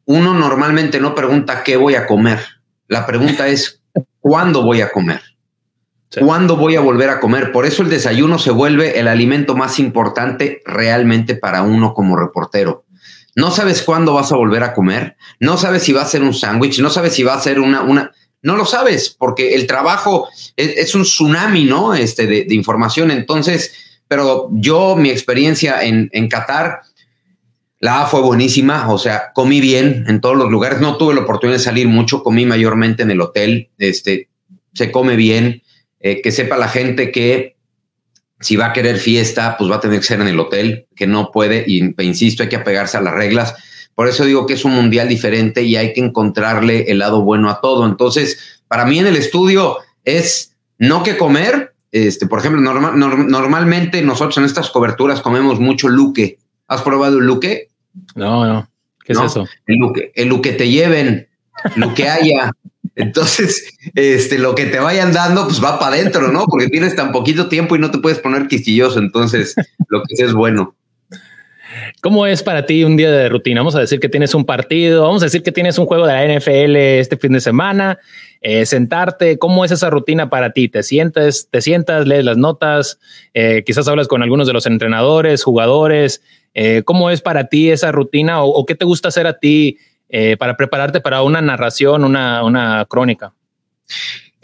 Uno 0.03 0.33
normalmente 0.33 1.00
no 1.00 1.15
pregunta 1.15 1.63
qué 1.63 1.77
voy 1.77 1.95
a 1.95 2.07
comer. 2.07 2.39
La 2.88 3.06
pregunta 3.06 3.47
es 3.47 3.81
¿Cuándo 4.27 4.63
voy 4.63 4.81
a 4.81 4.91
comer? 4.91 5.21
¿Cuándo 6.19 6.57
voy 6.57 6.75
a 6.75 6.81
volver 6.81 7.12
a 7.12 7.19
comer? 7.19 7.51
Por 7.51 7.67
eso 7.67 7.83
el 7.83 7.89
desayuno 7.89 8.39
se 8.39 8.50
vuelve 8.50 9.00
el 9.00 9.07
alimento 9.07 9.56
más 9.56 9.77
importante 9.77 10.63
realmente 10.65 11.35
para 11.35 11.62
uno 11.62 11.94
como 11.94 12.17
reportero. 12.17 12.85
No 13.35 13.51
sabes 13.51 13.83
cuándo 13.83 14.15
vas 14.15 14.31
a 14.31 14.35
volver 14.35 14.63
a 14.63 14.73
comer, 14.73 15.15
no 15.39 15.57
sabes 15.57 15.83
si 15.83 15.94
va 15.94 16.01
a 16.01 16.07
ser 16.07 16.23
un 16.23 16.33
sándwich, 16.33 16.79
no 16.79 16.89
sabes 16.89 17.13
si 17.13 17.21
va 17.21 17.35
a 17.35 17.39
ser 17.39 17.59
una, 17.59 17.83
una, 17.83 18.13
no 18.45 18.56
lo 18.56 18.65
sabes, 18.65 19.09
porque 19.09 19.56
el 19.56 19.65
trabajo 19.65 20.30
es, 20.56 20.94
un 20.94 21.01
tsunami, 21.01 21.65
¿no? 21.65 21.95
Este 21.95 22.27
de, 22.27 22.56
información. 22.56 23.12
Entonces, 23.12 23.74
pero 24.07 24.50
yo, 24.53 24.95
mi 24.95 25.09
experiencia 25.09 25.81
en, 25.81 26.09
en 26.13 26.30
Qatar, 26.30 26.81
la 27.80 28.06
fue 28.06 28.21
buenísima, 28.21 28.92
o 28.92 28.97
sea, 28.97 29.31
comí 29.33 29.59
bien 29.62 30.06
en 30.07 30.21
todos 30.21 30.38
los 30.38 30.50
lugares. 30.50 30.80
No 30.80 30.97
tuve 30.97 31.15
la 31.15 31.21
oportunidad 31.21 31.57
de 31.57 31.63
salir 31.63 31.88
mucho, 31.88 32.24
comí 32.24 32.45
mayormente 32.45 33.03
en 33.03 33.12
el 33.12 33.21
hotel. 33.21 33.69
Este, 33.80 34.30
se 34.74 34.91
come 34.91 35.15
bien. 35.15 35.63
Eh, 36.00 36.21
que 36.21 36.31
sepa 36.31 36.56
la 36.56 36.68
gente 36.68 37.12
que 37.12 37.56
si 38.39 38.57
va 38.57 38.68
a 38.68 38.74
querer 38.74 38.98
fiesta, 38.98 39.57
pues 39.57 39.71
va 39.71 39.77
a 39.77 39.80
tener 39.80 40.00
que 40.00 40.06
ser 40.06 40.21
en 40.21 40.27
el 40.27 40.39
hotel, 40.39 40.86
que 40.95 41.07
no 41.07 41.31
puede, 41.31 41.63
y 41.65 41.95
insisto, 42.03 42.44
hay 42.44 42.50
que 42.50 42.57
apegarse 42.57 42.98
a 42.98 43.01
las 43.01 43.15
reglas. 43.15 43.56
Por 43.95 44.09
eso 44.09 44.25
digo 44.25 44.45
que 44.45 44.53
es 44.53 44.65
un 44.65 44.74
mundial 44.74 45.08
diferente 45.08 45.63
y 45.63 45.77
hay 45.77 45.93
que 45.93 46.01
encontrarle 46.01 46.91
el 46.91 47.00
lado 47.00 47.22
bueno 47.22 47.50
a 47.50 47.62
todo. 47.62 47.86
Entonces, 47.86 48.62
para 48.67 48.86
mí 48.86 49.00
en 49.00 49.08
el 49.08 49.15
estudio 49.15 49.77
es 50.03 50.55
no 50.77 51.01
que 51.01 51.17
comer. 51.17 51.74
Este, 51.91 52.27
por 52.27 52.39
ejemplo, 52.39 52.62
normalmente 52.62 54.01
nosotros 54.01 54.38
en 54.38 54.43
estas 54.43 54.70
coberturas 54.70 55.22
comemos 55.22 55.62
mucho 55.62 55.88
luque. 55.88 56.38
¿Has 56.67 56.81
probado 56.81 57.20
el 57.20 57.25
luque? 57.25 57.70
No, 58.15 58.46
no. 58.46 58.70
¿Qué 59.05 59.13
es 59.13 59.20
eso? 59.20 59.48
El 59.65 59.77
luque, 59.77 60.12
el 60.15 60.41
que 60.41 60.51
te 60.51 60.70
lleven, 60.70 61.27
lo 61.77 61.93
que 61.93 62.10
haya. 62.10 62.51
Entonces, 62.96 63.77
este, 63.93 64.39
lo 64.39 64.55
que 64.55 64.65
te 64.65 64.79
vayan 64.79 65.13
dando, 65.13 65.46
pues 65.46 65.63
va 65.63 65.79
para 65.79 65.96
adentro, 65.96 66.31
¿no? 66.31 66.46
Porque 66.46 66.70
tienes 66.70 66.96
tan 66.96 67.12
poquito 67.12 67.48
tiempo 67.48 67.75
y 67.75 67.79
no 67.79 67.91
te 67.91 68.00
puedes 68.00 68.20
poner 68.20 68.48
quisquilloso. 68.48 69.00
Entonces, 69.00 69.55
lo 69.88 70.01
que 70.03 70.15
sea 70.15 70.25
es 70.25 70.34
bueno. 70.34 70.75
¿Cómo 72.01 72.25
es 72.25 72.44
para 72.44 72.65
ti 72.65 72.84
un 72.84 72.98
día 72.98 73.12
de 73.12 73.29
rutina? 73.29 73.62
Vamos 73.62 73.75
a 73.75 73.79
decir 73.79 74.00
que 74.00 74.10
tienes 74.10 74.34
un 74.34 74.46
partido, 74.46 75.03
vamos 75.03 75.22
a 75.22 75.25
decir 75.25 75.44
que 75.44 75.51
tienes 75.51 75.77
un 75.77 75.86
juego 75.86 76.05
de 76.05 76.13
la 76.13 76.25
NFL 76.25 76.75
este 76.75 77.17
fin 77.17 77.34
de 77.34 77.41
semana, 77.41 78.00
eh, 78.41 78.65
sentarte, 78.65 79.38
¿cómo 79.38 79.65
es 79.65 79.72
esa 79.72 79.89
rutina 79.89 80.29
para 80.29 80.51
ti? 80.51 80.70
¿Te 80.70 80.84
sientes, 80.84 81.48
te 81.50 81.62
sientas, 81.62 82.08
lees 82.08 82.24
las 82.24 82.38
notas, 82.38 83.00
eh, 83.34 83.63
quizás 83.65 83.88
hablas 83.88 84.08
con 84.08 84.22
algunos 84.22 84.48
de 84.48 84.53
los 84.53 84.65
entrenadores, 84.65 85.44
jugadores? 85.44 86.22
Eh, 86.53 86.84
¿Cómo 86.86 87.10
es 87.10 87.22
para 87.22 87.48
ti 87.48 87.72
esa 87.72 87.91
rutina 87.91 88.44
o, 88.44 88.65
qué 88.65 88.75
te 88.75 88.86
gusta 88.86 89.10
hacer 89.10 89.27
a 89.27 89.39
ti 89.39 89.77
para 90.39 90.55
prepararte 90.55 91.01
para 91.01 91.24
una 91.24 91.41
narración, 91.41 92.05
una, 92.05 92.86
crónica? 92.88 93.34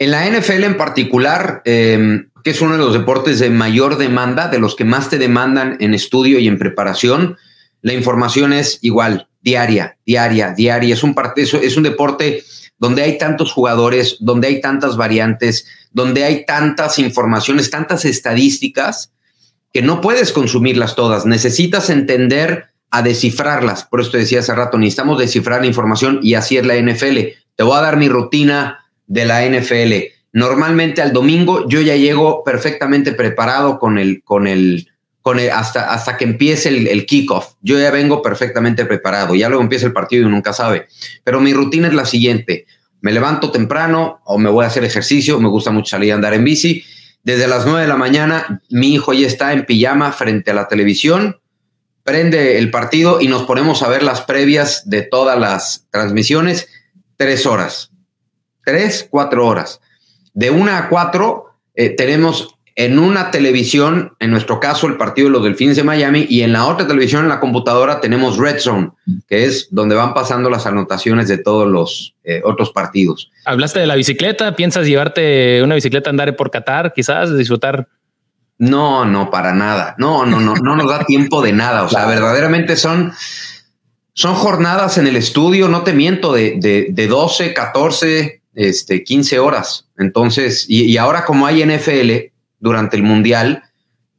En 0.02 0.10
la 0.10 0.26
NFL 0.26 0.64
en 0.64 0.76
particular, 0.76 1.62
em, 1.64 2.28
que 2.42 2.50
es 2.50 2.60
uno 2.60 2.72
de 2.72 2.78
los 2.78 2.92
deportes 2.92 3.38
de 3.38 3.50
mayor 3.50 3.98
demanda, 3.98 4.48
de 4.48 4.58
los 4.58 4.74
que 4.74 4.84
más 4.84 5.08
te 5.08 5.16
demandan 5.16 5.76
en 5.78 5.94
estudio 5.94 6.40
y 6.40 6.48
en 6.48 6.58
preparación, 6.58 7.36
la 7.82 7.92
información 7.92 8.52
es 8.52 8.80
igual, 8.82 9.28
diaria, 9.42 9.96
diaria, 10.04 10.54
diaria. 10.54 10.92
Es 10.92 11.04
un, 11.04 11.14
es 11.36 11.76
un 11.76 11.84
deporte 11.84 12.42
donde 12.78 13.02
hay 13.02 13.16
tantos 13.16 13.52
jugadores, 13.52 14.16
donde 14.18 14.48
hay 14.48 14.60
tantas 14.60 14.96
variantes, 14.96 15.66
donde 15.92 16.24
hay 16.24 16.44
tantas 16.46 16.98
informaciones, 16.98 17.70
tantas 17.70 18.04
estadísticas, 18.04 19.12
que 19.72 19.82
no 19.82 20.00
puedes 20.00 20.32
consumirlas 20.32 20.96
todas. 20.96 21.26
Necesitas 21.26 21.90
entender 21.90 22.70
a 22.90 23.02
descifrarlas. 23.02 23.84
Por 23.84 24.00
eso 24.00 24.10
te 24.10 24.18
decía 24.18 24.40
hace 24.40 24.52
rato, 24.52 24.78
necesitamos 24.78 25.20
descifrar 25.20 25.60
la 25.60 25.68
información 25.68 26.18
y 26.24 26.34
así 26.34 26.56
es 26.56 26.66
la 26.66 26.74
NFL. 26.74 27.18
Te 27.54 27.62
voy 27.62 27.78
a 27.78 27.82
dar 27.82 27.96
mi 27.96 28.08
rutina 28.08 28.81
de 29.12 29.26
la 29.26 29.46
NFL. 29.46 29.92
Normalmente 30.32 31.02
al 31.02 31.12
domingo 31.12 31.68
yo 31.68 31.82
ya 31.82 31.96
llego 31.96 32.42
perfectamente 32.42 33.12
preparado 33.12 33.78
con 33.78 33.98
el, 33.98 34.22
con 34.24 34.46
el, 34.46 34.88
con 35.20 35.38
hasta, 35.38 35.92
hasta 35.92 36.16
que 36.16 36.24
empiece 36.24 36.70
el, 36.70 36.86
el 36.86 37.04
kickoff. 37.04 37.56
Yo 37.60 37.78
ya 37.78 37.90
vengo 37.90 38.22
perfectamente 38.22 38.86
preparado, 38.86 39.34
ya 39.34 39.50
luego 39.50 39.62
empieza 39.62 39.84
el 39.84 39.92
partido 39.92 40.26
y 40.26 40.30
nunca 40.30 40.54
sabe. 40.54 40.86
Pero 41.24 41.40
mi 41.42 41.52
rutina 41.52 41.88
es 41.88 41.94
la 41.94 42.06
siguiente. 42.06 42.64
Me 43.02 43.12
levanto 43.12 43.50
temprano 43.50 44.22
o 44.24 44.38
me 44.38 44.48
voy 44.48 44.64
a 44.64 44.68
hacer 44.68 44.82
ejercicio, 44.82 45.38
me 45.38 45.48
gusta 45.48 45.70
mucho 45.70 45.90
salir 45.90 46.12
a 46.12 46.14
andar 46.14 46.32
en 46.32 46.44
bici. 46.44 46.82
Desde 47.22 47.46
las 47.46 47.66
9 47.66 47.82
de 47.82 47.88
la 47.88 47.96
mañana 47.96 48.62
mi 48.70 48.94
hijo 48.94 49.12
ya 49.12 49.26
está 49.26 49.52
en 49.52 49.66
pijama 49.66 50.12
frente 50.12 50.52
a 50.52 50.54
la 50.54 50.68
televisión, 50.68 51.38
prende 52.02 52.56
el 52.56 52.70
partido 52.70 53.20
y 53.20 53.28
nos 53.28 53.42
ponemos 53.42 53.82
a 53.82 53.88
ver 53.88 54.02
las 54.02 54.22
previas 54.22 54.88
de 54.88 55.02
todas 55.02 55.38
las 55.38 55.86
transmisiones, 55.90 56.68
tres 57.18 57.44
horas, 57.44 57.91
tres, 58.64 59.06
cuatro 59.08 59.46
horas. 59.46 59.80
De 60.34 60.50
una 60.50 60.78
a 60.78 60.88
cuatro 60.88 61.52
eh, 61.74 61.90
tenemos 61.90 62.56
en 62.74 62.98
una 62.98 63.30
televisión, 63.30 64.14
en 64.18 64.30
nuestro 64.30 64.58
caso 64.58 64.86
el 64.86 64.96
partido 64.96 65.28
de 65.28 65.32
los 65.32 65.44
Delfines 65.44 65.76
de 65.76 65.84
Miami, 65.84 66.26
y 66.28 66.42
en 66.42 66.52
la 66.52 66.66
otra 66.66 66.86
televisión, 66.86 67.24
en 67.24 67.28
la 67.28 67.40
computadora, 67.40 68.00
tenemos 68.00 68.38
Red 68.38 68.60
Zone, 68.60 68.90
que 69.28 69.44
es 69.44 69.68
donde 69.70 69.94
van 69.94 70.14
pasando 70.14 70.48
las 70.48 70.66
anotaciones 70.66 71.28
de 71.28 71.38
todos 71.38 71.68
los 71.68 72.14
eh, 72.24 72.40
otros 72.44 72.70
partidos. 72.70 73.30
Hablaste 73.44 73.80
de 73.80 73.86
la 73.86 73.94
bicicleta, 73.94 74.56
¿piensas 74.56 74.86
llevarte 74.86 75.62
una 75.62 75.74
bicicleta 75.74 76.08
andar 76.08 76.34
por 76.34 76.50
Qatar, 76.50 76.92
quizás, 76.94 77.36
disfrutar? 77.36 77.88
No, 78.58 79.04
no, 79.04 79.30
para 79.30 79.52
nada. 79.52 79.94
No, 79.98 80.24
no, 80.24 80.40
no, 80.40 80.54
no 80.54 80.76
nos 80.76 80.88
da 80.88 81.04
tiempo 81.06 81.42
de 81.42 81.52
nada. 81.52 81.82
O 81.82 81.88
sea, 81.88 82.06
verdaderamente 82.06 82.76
son, 82.76 83.12
son 84.14 84.34
jornadas 84.34 84.96
en 84.96 85.06
el 85.06 85.16
estudio, 85.16 85.68
no 85.68 85.82
te 85.82 85.92
miento, 85.92 86.32
de, 86.32 86.54
de, 86.58 86.86
de 86.90 87.06
12, 87.06 87.52
14, 87.52 88.41
este, 88.54 89.04
15 89.04 89.38
horas. 89.38 89.88
Entonces, 89.96 90.66
y, 90.68 90.96
ahora 90.96 91.24
como 91.24 91.46
hay 91.46 91.64
NFL, 91.64 92.32
durante 92.58 92.96
el 92.96 93.02
Mundial, 93.02 93.62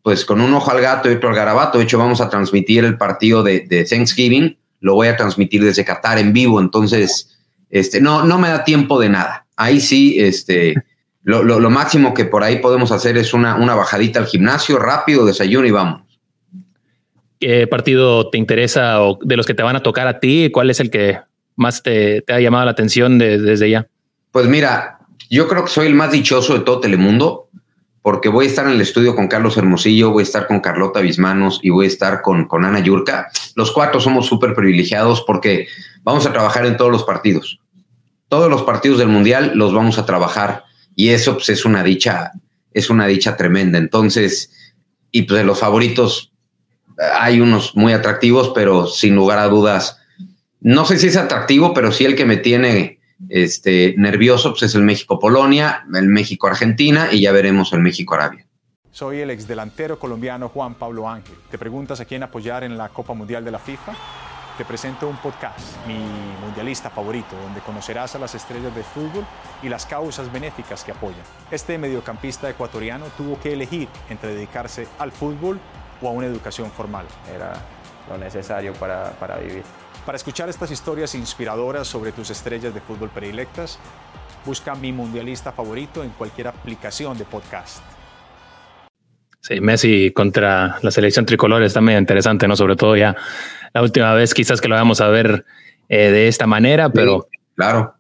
pues 0.02 0.26
con 0.26 0.42
un 0.42 0.54
ojo 0.54 0.72
al 0.72 0.82
gato 0.82 1.10
y 1.10 1.16
otro 1.16 1.30
al 1.30 1.36
garabato. 1.36 1.78
De 1.78 1.86
hecho, 1.86 1.98
vamos 1.98 2.22
a 2.22 2.30
transmitir 2.30 2.84
el 2.84 2.98
partido 2.98 3.44
de, 3.44 3.86
Thanksgiving, 3.90 4.58
lo 4.82 4.96
voy 4.96 5.08
a 5.08 5.16
transmitir 5.16 5.64
desde 5.64 5.86
Qatar 5.86 6.18
en 6.18 6.34
vivo, 6.34 6.60
entonces, 6.60 7.38
este, 7.70 8.02
no, 8.02 8.26
no 8.26 8.38
me 8.38 8.50
da 8.50 8.64
tiempo 8.64 9.00
de 9.00 9.10
nada. 9.10 9.46
Ahí 9.56 9.80
sí, 9.80 10.20
este, 10.20 10.76
lo, 11.24 11.44
lo, 11.44 11.70
máximo 11.70 12.14
que 12.14 12.26
por 12.26 12.44
ahí 12.44 12.58
podemos 12.58 12.92
hacer 12.92 13.18
es 13.18 13.34
una, 13.34 13.56
una 13.56 13.76
bajadita 13.76 14.20
al 14.20 14.28
gimnasio, 14.28 14.78
rápido, 14.78 15.26
desayuno 15.26 15.66
y 15.66 15.72
vamos. 15.72 16.02
¿Qué 17.40 17.68
partido 17.68 18.30
te 18.30 18.38
interesa 18.38 19.02
o 19.02 19.20
de 19.22 19.38
los 19.38 19.46
que 19.46 19.54
te 19.54 19.64
van 19.64 19.76
a 19.76 19.84
tocar 19.84 20.08
a 20.08 20.20
ti? 20.20 20.50
¿Cuál 20.52 20.70
es 20.70 20.80
el 20.80 20.90
que 20.90 21.20
más 21.56 21.84
te, 21.84 22.24
ha 22.28 22.40
llamado 22.40 22.66
la 22.66 22.72
atención 22.72 23.18
desde 23.18 23.70
ya? 23.70 23.88
Pues 24.34 24.48
mira, 24.48 24.98
yo 25.30 25.48
creo 25.48 25.64
que 25.64 25.70
soy 25.70 25.86
el 25.86 25.94
más 25.94 26.12
dichoso 26.12 26.56
de 26.56 26.62
todo 26.62 26.80
Telemundo 26.80 27.50
porque 28.02 28.30
voy 28.30 28.46
a 28.46 28.50
estar 28.50 28.66
en 28.66 28.72
el 28.72 28.82
estudio 28.82 29.16
con 29.16 29.28
Carlos 29.28 29.58
Hermosillo, 29.58 30.10
voy 30.10 30.22
a 30.22 30.26
estar 30.26 30.48
con 30.48 30.60
Carlota 30.60 31.02
Bismanos 31.02 31.60
y 31.62 31.70
voy 31.70 31.86
a 31.86 31.90
estar 31.90 32.24
con, 32.24 32.48
con 32.48 32.66
Ana 32.66 32.80
Yurka. 32.80 33.28
Los 33.54 33.70
cuatro 33.70 34.02
somos 34.02 34.26
súper 34.26 34.56
privilegiados 34.56 35.22
porque 35.22 35.68
vamos 36.02 36.26
a 36.26 36.34
trabajar 36.34 36.66
en 36.66 36.78
todos 36.78 36.92
los 36.92 37.04
partidos. 37.04 37.60
Todos 38.28 38.50
los 38.50 38.64
partidos 38.64 38.98
del 38.98 39.08
Mundial 39.08 39.52
los 39.54 39.72
vamos 39.72 40.00
a 40.00 40.06
trabajar 40.08 40.64
y 40.96 41.10
eso 41.10 41.36
pues, 41.36 41.50
es 41.50 41.64
una 41.64 41.84
dicha, 41.84 42.32
es 42.72 42.90
una 42.90 43.06
dicha 43.06 43.38
tremenda. 43.38 43.78
Entonces, 43.78 44.52
y 45.12 45.22
pues 45.22 45.38
de 45.38 45.46
los 45.46 45.60
favoritos 45.60 46.34
hay 47.20 47.40
unos 47.40 47.76
muy 47.76 47.94
atractivos, 47.94 48.52
pero 48.56 48.88
sin 48.88 49.14
lugar 49.14 49.38
a 49.38 49.48
dudas, 49.48 50.00
no 50.60 50.86
sé 50.86 50.98
si 50.98 51.06
es 51.06 51.18
atractivo, 51.18 51.76
pero 51.76 51.92
sí 51.92 52.04
el 52.04 52.16
que 52.16 52.26
me 52.26 52.38
tiene 52.38 52.93
este, 53.30 53.96
nervioso 53.98 54.52
pues 54.52 54.64
es 54.64 54.76
el 54.76 54.84
México-Polonia, 54.84 55.86
el 55.94 56.08
México-Argentina 56.08 57.10
y 57.12 57.22
ya 57.22 57.32
veremos 57.32 57.74
el 57.74 57.80
México-Arabia. 57.80 58.46
Soy 58.92 59.22
el 59.22 59.32
exdelantero 59.32 59.98
colombiano 59.98 60.50
Juan 60.50 60.76
Pablo 60.76 61.10
Ángel. 61.10 61.36
¿Te 61.50 61.58
preguntas 61.58 62.00
a 62.00 62.06
quién 62.06 62.22
apoyar 62.22 62.64
en 62.64 62.78
la 62.78 62.90
Copa 62.90 63.14
Mundial 63.14 63.44
de 63.44 63.52
la 63.52 63.58
FIFA? 63.58 63.94
Te 64.58 64.66
presento 64.66 65.10
un 65.10 65.18
podcast, 65.18 65.60
mi 65.88 65.98
mundialista 66.46 66.92
favorito, 66.92 67.36
donde 67.44 67.60
conocerás 67.62 68.14
a 68.14 68.20
las 68.20 68.36
estrellas 68.36 68.76
de 68.76 68.84
fútbol 68.84 69.26
y 69.64 69.70
las 69.70 69.88
causas 69.88 70.32
benéficas 70.32 70.84
que 70.84 70.92
apoyan. 70.92 71.24
Este 71.50 71.76
mediocampista 71.80 72.48
ecuatoriano 72.48 73.06
tuvo 73.18 73.40
que 73.40 73.54
elegir 73.54 73.88
entre 74.12 74.36
dedicarse 74.36 74.88
al 75.00 75.12
fútbol 75.12 75.60
o 76.00 76.08
a 76.08 76.12
una 76.12 76.28
educación 76.28 76.70
formal. 76.70 77.08
Era 77.36 77.54
lo 78.08 78.18
necesario 78.20 78.74
para, 78.74 79.14
para 79.14 79.38
vivir. 79.38 79.64
Para 80.06 80.18
escuchar 80.18 80.50
estas 80.50 80.70
historias 80.70 81.16
inspiradoras 81.16 81.88
sobre 81.88 82.12
tus 82.12 82.30
estrellas 82.30 82.74
de 82.74 82.82
fútbol 82.82 83.10
predilectas, 83.10 83.80
busca 84.46 84.76
mi 84.76 84.92
mundialista 84.92 85.54
favorito 85.54 86.04
en 86.04 86.10
cualquier 86.10 86.48
aplicación 86.48 87.18
de 87.18 87.24
podcast. 87.24 87.82
Sí, 89.40 89.62
Messi 89.62 90.12
contra 90.12 90.78
la 90.82 90.92
selección 90.92 91.26
tricolor 91.26 91.64
está 91.64 91.80
muy 91.80 91.96
interesante, 91.96 92.50
¿no? 92.50 92.58
Sobre 92.58 92.76
todo 92.76 92.98
ya 92.98 93.16
la 93.74 93.82
última 93.82 94.14
vez 94.14 94.34
quizás 94.34 94.60
que 94.60 94.68
lo 94.68 94.76
vamos 94.76 95.00
a 95.00 95.08
ver 95.08 95.46
eh, 95.88 96.12
de 96.12 96.28
esta 96.28 96.48
manera, 96.48 96.90
pero 96.90 97.28
claro. 97.56 97.96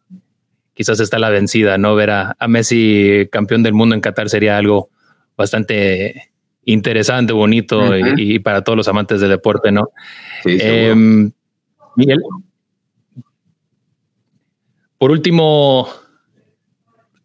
Quizás 0.74 1.00
está 1.00 1.19
la 1.19 1.29
vencida, 1.29 1.77
¿no? 1.77 1.95
Ver 1.95 2.10
a, 2.10 2.36
Messi 2.48 3.29
campeón 3.31 3.63
del 3.63 3.74
mundo 3.74 3.95
en 3.95 4.01
Qatar 4.01 4.27
sería 4.27 4.57
algo 4.57 4.89
bastante 5.38 6.31
interesante, 6.65 7.31
bonito 7.31 7.95
y, 7.95 8.39
para 8.39 8.63
todos 8.63 8.75
los 8.75 8.88
amantes 8.88 9.22
del 9.22 9.29
deporte, 9.29 9.72
¿no? 9.72 9.89
Sí, 10.43 10.57
eh, 10.60 11.31
Miguel. 11.95 12.19
Por 14.97 15.12
último, 15.12 15.89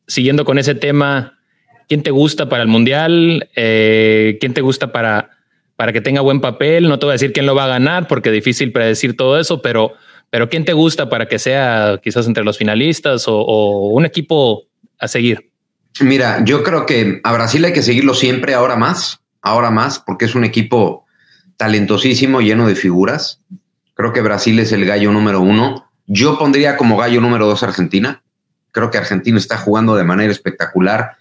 siguiendo 0.07 0.45
con 0.45 0.59
ese 0.59 0.75
tema, 0.75 1.39
¿quién 1.89 2.03
te 2.03 2.11
gusta 2.11 2.49
para 2.49 2.63
el 2.63 2.69
Mundial? 2.69 3.49
Eh, 3.55 4.37
¿Quién 4.41 4.55
te 4.55 4.61
gusta 4.61 4.93
para, 4.93 5.31
para 5.77 5.93
que 5.93 6.01
tenga 6.01 6.21
buen 6.21 6.41
papel? 6.41 6.89
No 6.89 6.99
te 6.99 7.07
voy 7.07 7.13
a 7.13 7.15
decir 7.15 7.33
quién 7.33 7.47
lo 7.47 7.55
va 7.55 7.65
a 7.65 7.69
ganar 7.69 8.09
porque 8.09 8.31
es 8.31 8.35
difícil 8.35 8.73
predecir 8.73 9.17
todo 9.17 9.39
eso, 9.39 9.63
pero, 9.63 9.93
pero 10.31 10.49
¿quién 10.49 10.65
te 10.65 10.73
gusta 10.73 11.09
para 11.09 11.27
que 11.27 11.39
sea 11.39 12.01
quizás 12.03 12.27
entre 12.27 12.45
los 12.45 12.59
finalistas 12.59 13.25
o 13.29 13.91
un 13.93 14.05
equipo 14.05 14.65
a 14.99 15.07
seguir? 15.07 15.49
Mira, 16.01 16.45
yo 16.45 16.63
creo 16.63 16.87
que 16.87 17.21
a 17.25 17.33
Brasil 17.33 17.65
hay 17.65 17.73
que 17.73 17.83
seguirlo 17.83 18.15
siempre, 18.15 18.55
ahora 18.55 18.77
más, 18.77 19.21
ahora 19.43 19.71
más, 19.71 19.99
porque 19.99 20.27
es 20.27 20.35
un 20.35 20.45
equipo 20.45 21.07
talentosísimo, 21.57 22.41
lleno 22.41 22.67
de 22.67 22.77
figuras. 22.77 23.43
Creo 23.99 24.13
que 24.13 24.21
Brasil 24.21 24.61
es 24.61 24.71
el 24.71 24.87
gallo 24.87 25.11
número 25.11 25.41
uno. 25.41 25.91
Yo 26.07 26.39
pondría 26.39 26.77
como 26.77 26.97
gallo 26.97 27.21
número 27.21 27.49
dos 27.49 27.65
Argentina. 27.65 28.23
Creo 28.71 28.93
que 28.93 28.99
Argentina 28.99 29.37
está 29.37 29.59
jugando 29.59 29.97
de 29.97 30.05
manera 30.05 30.31
espectacular. 30.31 31.17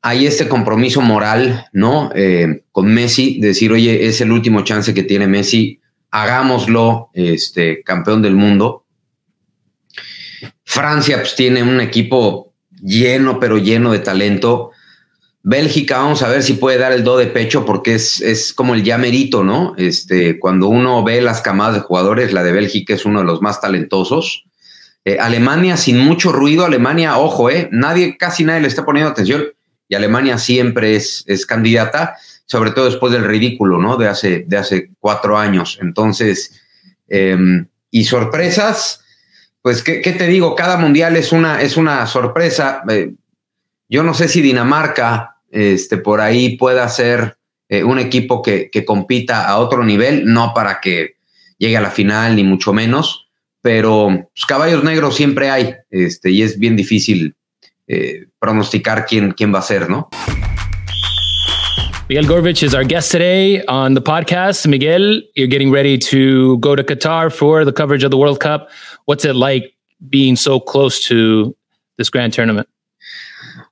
Hay 0.00 0.24
este 0.24 0.48
compromiso 0.48 1.00
moral, 1.00 1.66
¿no? 1.72 2.12
Eh, 2.14 2.62
con 2.70 2.94
Messi, 2.94 3.40
decir, 3.40 3.72
oye, 3.72 4.06
es 4.06 4.20
el 4.20 4.30
último 4.30 4.62
chance 4.62 4.94
que 4.94 5.02
tiene 5.02 5.26
Messi, 5.26 5.80
hagámoslo, 6.12 7.10
este, 7.12 7.82
campeón 7.82 8.22
del 8.22 8.36
mundo. 8.36 8.86
Francia, 10.64 11.18
pues 11.18 11.34
tiene 11.34 11.64
un 11.64 11.80
equipo 11.80 12.54
lleno, 12.80 13.40
pero 13.40 13.58
lleno 13.58 13.90
de 13.90 13.98
talento. 13.98 14.70
Bélgica, 15.42 15.98
vamos 15.98 16.22
a 16.22 16.28
ver 16.28 16.42
si 16.42 16.54
puede 16.54 16.76
dar 16.76 16.92
el 16.92 17.02
do 17.02 17.16
de 17.16 17.26
pecho 17.26 17.64
porque 17.64 17.94
es, 17.94 18.20
es 18.20 18.52
como 18.52 18.74
el 18.74 18.84
llamerito, 18.84 19.42
¿no? 19.42 19.74
Este, 19.78 20.38
cuando 20.38 20.68
uno 20.68 21.02
ve 21.02 21.22
las 21.22 21.40
camadas 21.40 21.74
de 21.74 21.80
jugadores, 21.80 22.32
la 22.32 22.42
de 22.42 22.52
Bélgica 22.52 22.94
es 22.94 23.06
uno 23.06 23.20
de 23.20 23.24
los 23.24 23.40
más 23.40 23.60
talentosos. 23.60 24.44
Eh, 25.06 25.18
Alemania 25.18 25.78
sin 25.78 25.98
mucho 25.98 26.30
ruido, 26.30 26.66
Alemania, 26.66 27.16
ojo, 27.16 27.48
eh, 27.48 27.70
nadie, 27.72 28.18
casi 28.18 28.44
nadie 28.44 28.60
le 28.60 28.68
está 28.68 28.84
poniendo 28.84 29.10
atención 29.10 29.44
y 29.90 29.94
Alemania 29.96 30.38
siempre 30.38 30.94
es, 30.94 31.24
es 31.26 31.44
candidata, 31.46 32.16
sobre 32.46 32.70
todo 32.70 32.84
después 32.84 33.12
del 33.12 33.24
ridículo, 33.24 33.78
¿no? 33.78 33.96
De 33.96 34.06
hace, 34.06 34.44
de 34.46 34.56
hace 34.56 34.90
cuatro 35.00 35.36
años. 35.36 35.78
Entonces, 35.82 36.60
em, 37.08 37.66
y 37.90 38.04
sorpresas, 38.04 39.02
pues, 39.62 39.82
¿qué, 39.82 40.00
¿qué, 40.00 40.12
te 40.12 40.28
digo? 40.28 40.54
Cada 40.54 40.76
mundial 40.76 41.16
es 41.16 41.32
una, 41.32 41.60
es 41.60 41.76
una 41.76 42.06
sorpresa. 42.06 42.82
Eh, 42.88 43.14
yo 43.88 44.04
no 44.04 44.14
sé 44.14 44.28
si 44.28 44.42
Dinamarca 44.42 45.29
este, 45.50 45.96
por 45.96 46.20
ahí 46.20 46.56
pueda 46.56 46.88
ser 46.88 47.36
eh, 47.68 47.84
un 47.84 47.98
equipo 47.98 48.42
que, 48.42 48.70
que, 48.70 48.84
compita 48.84 49.48
a 49.48 49.58
otro 49.58 49.84
nivel, 49.84 50.24
no 50.24 50.52
para 50.54 50.80
que 50.80 51.14
llegue 51.58 51.76
a 51.76 51.80
la 51.80 51.90
final 51.90 52.36
ni 52.36 52.44
mucho 52.44 52.72
menos, 52.72 53.28
pero 53.62 54.08
pues, 54.34 54.46
caballos 54.46 54.82
negros 54.82 55.16
siempre 55.16 55.50
hay 55.50 55.74
este, 55.90 56.30
y 56.30 56.42
es 56.42 56.58
bien 56.58 56.76
difícil 56.76 57.34
eh, 57.86 58.26
pronosticar 58.38 59.06
quién, 59.06 59.32
quién 59.32 59.54
va 59.54 59.58
a 59.58 59.62
ser, 59.62 59.88
¿no? 59.88 60.08
Miguel 62.08 62.26
Gorvich 62.26 62.64
is 62.64 62.74
our 62.74 62.82
guest 62.82 63.12
today 63.12 63.64
on 63.66 63.94
the 63.94 64.00
podcast. 64.00 64.66
Miguel, 64.66 65.22
you're 65.36 65.46
getting 65.46 65.70
ready 65.70 65.96
to 65.96 66.58
go 66.58 66.74
to 66.74 66.82
Qatar 66.82 67.32
for 67.32 67.64
the 67.64 67.72
coverage 67.72 68.02
of 68.02 68.10
the 68.10 68.16
World 68.16 68.40
Cup. 68.40 68.68
What's 69.04 69.24
it 69.24 69.36
like 69.36 69.72
being 70.08 70.34
so 70.34 70.58
close 70.58 71.06
to 71.06 71.54
this 71.98 72.10
grand 72.10 72.32
tournament? 72.32 72.68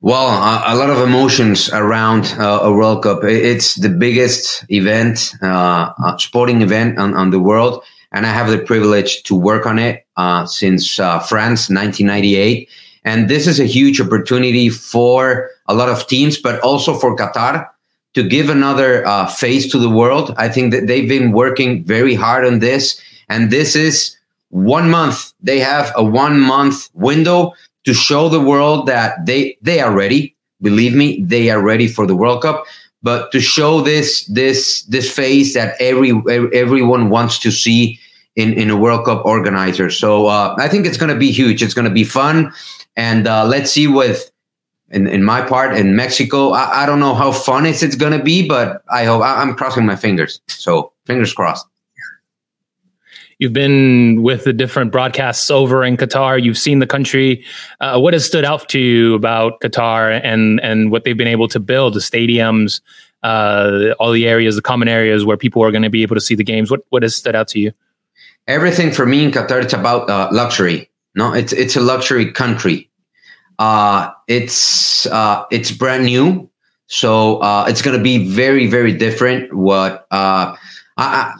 Well, 0.00 0.28
a, 0.28 0.74
a, 0.74 0.76
lot 0.76 0.90
of 0.90 1.00
emotions 1.00 1.70
around 1.70 2.26
uh, 2.38 2.60
a 2.62 2.72
World 2.72 3.02
Cup. 3.02 3.24
It's 3.24 3.74
the 3.74 3.88
biggest 3.88 4.64
event, 4.70 5.34
uh, 5.42 6.16
sporting 6.18 6.62
event 6.62 7.00
on, 7.00 7.14
on, 7.14 7.30
the 7.30 7.40
world, 7.40 7.82
and 8.12 8.24
I 8.24 8.30
have 8.30 8.48
the 8.48 8.58
privilege 8.58 9.24
to 9.24 9.34
work 9.34 9.66
on 9.66 9.80
it 9.80 10.06
uh, 10.16 10.46
since 10.46 11.00
uh, 11.00 11.18
France, 11.18 11.68
1998. 11.68 12.68
And 13.02 13.28
this 13.28 13.48
is 13.48 13.58
a 13.58 13.64
huge 13.64 14.00
opportunity 14.00 14.68
for 14.68 15.50
a 15.66 15.74
lot 15.74 15.88
of 15.88 16.06
teams, 16.06 16.38
but 16.38 16.60
also 16.60 16.94
for 16.94 17.16
Qatar 17.16 17.68
to 18.14 18.22
give 18.22 18.50
another 18.50 19.04
uh, 19.04 19.26
face 19.26 19.68
to 19.72 19.80
the 19.80 19.90
world. 19.90 20.32
I 20.36 20.48
think 20.48 20.72
that 20.74 20.86
they've 20.86 21.08
been 21.08 21.32
working 21.32 21.82
very 21.82 22.14
hard 22.14 22.44
on 22.44 22.60
this, 22.60 23.02
and 23.28 23.50
this 23.50 23.74
is 23.74 24.16
one 24.50 24.90
month. 24.90 25.32
They 25.42 25.58
have 25.58 25.92
a 25.96 26.04
one 26.04 26.38
month 26.38 26.88
window 26.94 27.54
to 27.88 27.94
show 27.94 28.28
the 28.28 28.40
world 28.40 28.86
that 28.86 29.24
they 29.24 29.56
they 29.62 29.80
are 29.80 29.94
ready. 29.94 30.36
Believe 30.60 30.94
me, 30.94 31.22
they 31.22 31.48
are 31.48 31.62
ready 31.62 31.88
for 31.88 32.06
the 32.06 32.14
World 32.14 32.42
Cup. 32.42 32.64
But 33.02 33.32
to 33.32 33.40
show 33.40 33.80
this 33.80 34.26
this 34.26 34.82
this 34.82 35.10
face 35.10 35.54
that 35.54 35.74
every 35.80 36.12
everyone 36.52 37.08
wants 37.08 37.38
to 37.38 37.50
see 37.50 37.98
in 38.36 38.52
in 38.52 38.68
a 38.68 38.76
World 38.76 39.06
Cup 39.06 39.24
organizer. 39.24 39.88
So 39.88 40.26
uh, 40.26 40.54
I 40.58 40.68
think 40.68 40.84
it's 40.84 40.98
going 40.98 41.14
to 41.14 41.18
be 41.18 41.32
huge. 41.32 41.62
It's 41.62 41.72
going 41.72 41.88
to 41.88 41.94
be 42.02 42.04
fun, 42.04 42.52
and 42.94 43.26
uh, 43.26 43.46
let's 43.46 43.70
see 43.70 43.86
with 43.86 44.30
in, 44.90 45.06
in 45.06 45.22
my 45.24 45.40
part 45.40 45.74
in 45.74 45.96
Mexico. 45.96 46.50
I, 46.50 46.82
I 46.82 46.86
don't 46.86 47.00
know 47.00 47.14
how 47.14 47.32
fun 47.32 47.64
it's, 47.64 47.82
it's 47.82 47.96
going 47.96 48.12
to 48.12 48.22
be, 48.22 48.46
but 48.46 48.82
I 48.90 49.04
hope 49.04 49.22
I, 49.22 49.40
I'm 49.40 49.54
crossing 49.54 49.86
my 49.86 49.96
fingers. 49.96 50.42
So 50.48 50.92
fingers 51.06 51.32
crossed. 51.32 51.66
You've 53.38 53.52
been 53.52 54.22
with 54.22 54.44
the 54.44 54.52
different 54.52 54.90
broadcasts 54.90 55.48
over 55.48 55.84
in 55.84 55.96
Qatar. 55.96 56.42
You've 56.42 56.58
seen 56.58 56.80
the 56.80 56.88
country. 56.88 57.44
Uh, 57.80 57.98
what 58.00 58.12
has 58.12 58.26
stood 58.26 58.44
out 58.44 58.68
to 58.70 58.80
you 58.80 59.14
about 59.14 59.60
Qatar 59.60 60.20
and 60.24 60.60
and 60.60 60.90
what 60.90 61.04
they've 61.04 61.16
been 61.16 61.28
able 61.28 61.46
to 61.48 61.60
build? 61.60 61.94
The 61.94 62.00
stadiums, 62.00 62.80
uh, 63.22 63.94
all 64.00 64.10
the 64.10 64.26
areas, 64.26 64.56
the 64.56 64.62
common 64.62 64.88
areas 64.88 65.24
where 65.24 65.36
people 65.36 65.62
are 65.62 65.70
going 65.70 65.84
to 65.84 65.90
be 65.90 66.02
able 66.02 66.16
to 66.16 66.20
see 66.20 66.34
the 66.34 66.42
games. 66.42 66.68
What 66.68 66.80
what 66.88 67.04
has 67.04 67.14
stood 67.14 67.36
out 67.36 67.46
to 67.48 67.60
you? 67.60 67.72
Everything 68.48 68.90
for 68.90 69.06
me 69.06 69.22
in 69.22 69.30
Qatar, 69.30 69.62
it's 69.62 69.72
about 69.72 70.10
uh, 70.10 70.28
luxury. 70.32 70.90
No, 71.14 71.32
it's 71.32 71.52
it's 71.52 71.76
a 71.76 71.80
luxury 71.80 72.32
country. 72.32 72.90
Uh, 73.60 74.10
it's 74.26 75.06
uh, 75.06 75.44
it's 75.52 75.70
brand 75.70 76.06
new, 76.06 76.50
so 76.88 77.38
uh, 77.38 77.66
it's 77.68 77.82
going 77.82 77.96
to 77.96 78.02
be 78.02 78.28
very 78.28 78.66
very 78.66 78.92
different. 78.92 79.54
What 79.54 80.08
I, 80.10 81.36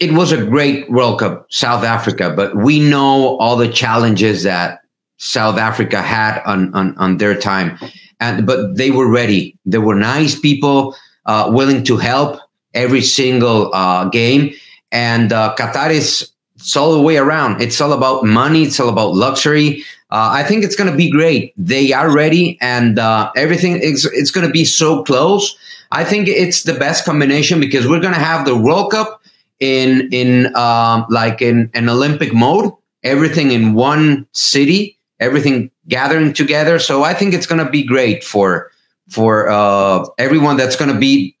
it 0.00 0.12
was 0.12 0.32
a 0.32 0.44
great 0.44 0.90
World 0.90 1.20
Cup, 1.20 1.46
South 1.50 1.84
Africa, 1.84 2.32
but 2.34 2.56
we 2.56 2.80
know 2.80 3.36
all 3.36 3.56
the 3.56 3.68
challenges 3.68 4.42
that 4.42 4.80
South 5.18 5.58
Africa 5.58 6.00
had 6.00 6.42
on 6.46 6.74
on, 6.74 6.96
on 6.96 7.18
their 7.18 7.38
time, 7.38 7.78
and 8.18 8.46
but 8.46 8.76
they 8.76 8.90
were 8.90 9.08
ready. 9.08 9.56
They 9.66 9.78
were 9.78 9.94
nice 9.94 10.38
people, 10.38 10.96
uh, 11.26 11.50
willing 11.52 11.84
to 11.84 11.98
help 11.98 12.40
every 12.72 13.02
single 13.02 13.72
uh, 13.74 14.08
game, 14.08 14.54
and 14.90 15.32
uh, 15.32 15.54
Qatar 15.58 15.90
is 15.90 16.32
it's 16.56 16.76
all 16.76 16.94
the 16.94 17.02
way 17.02 17.18
around. 17.18 17.60
It's 17.60 17.80
all 17.80 17.92
about 17.92 18.24
money. 18.24 18.62
It's 18.64 18.80
all 18.80 18.88
about 18.88 19.14
luxury. 19.14 19.84
Uh, 20.10 20.30
I 20.32 20.42
think 20.42 20.64
it's 20.64 20.76
going 20.76 20.90
to 20.90 20.96
be 20.96 21.10
great. 21.10 21.52
They 21.58 21.92
are 21.92 22.10
ready, 22.10 22.58
and 22.62 22.98
uh, 22.98 23.30
everything 23.36 23.76
is 23.76 24.06
it's 24.06 24.30
going 24.30 24.46
to 24.46 24.52
be 24.52 24.64
so 24.64 25.04
close. 25.04 25.54
I 25.92 26.04
think 26.04 26.26
it's 26.26 26.62
the 26.62 26.74
best 26.74 27.04
combination 27.04 27.60
because 27.60 27.86
we're 27.86 28.00
going 28.00 28.14
to 28.14 28.20
have 28.20 28.46
the 28.46 28.56
World 28.56 28.92
Cup 28.92 29.19
in 29.60 30.08
in 30.12 30.54
um, 30.56 31.06
like 31.08 31.40
in 31.40 31.70
an 31.74 31.88
Olympic 31.88 32.32
mode, 32.32 32.72
everything 33.02 33.52
in 33.52 33.74
one 33.74 34.26
city, 34.32 34.98
everything 35.20 35.70
gathering 35.88 36.32
together. 36.32 36.78
So 36.78 37.04
I 37.04 37.14
think 37.14 37.34
it's 37.34 37.46
going 37.46 37.64
to 37.64 37.70
be 37.70 37.84
great 37.84 38.24
for 38.24 38.70
for 39.08 39.48
uh, 39.48 40.06
everyone 40.18 40.56
that's 40.56 40.76
going 40.76 40.92
to 40.92 40.98
be 40.98 41.36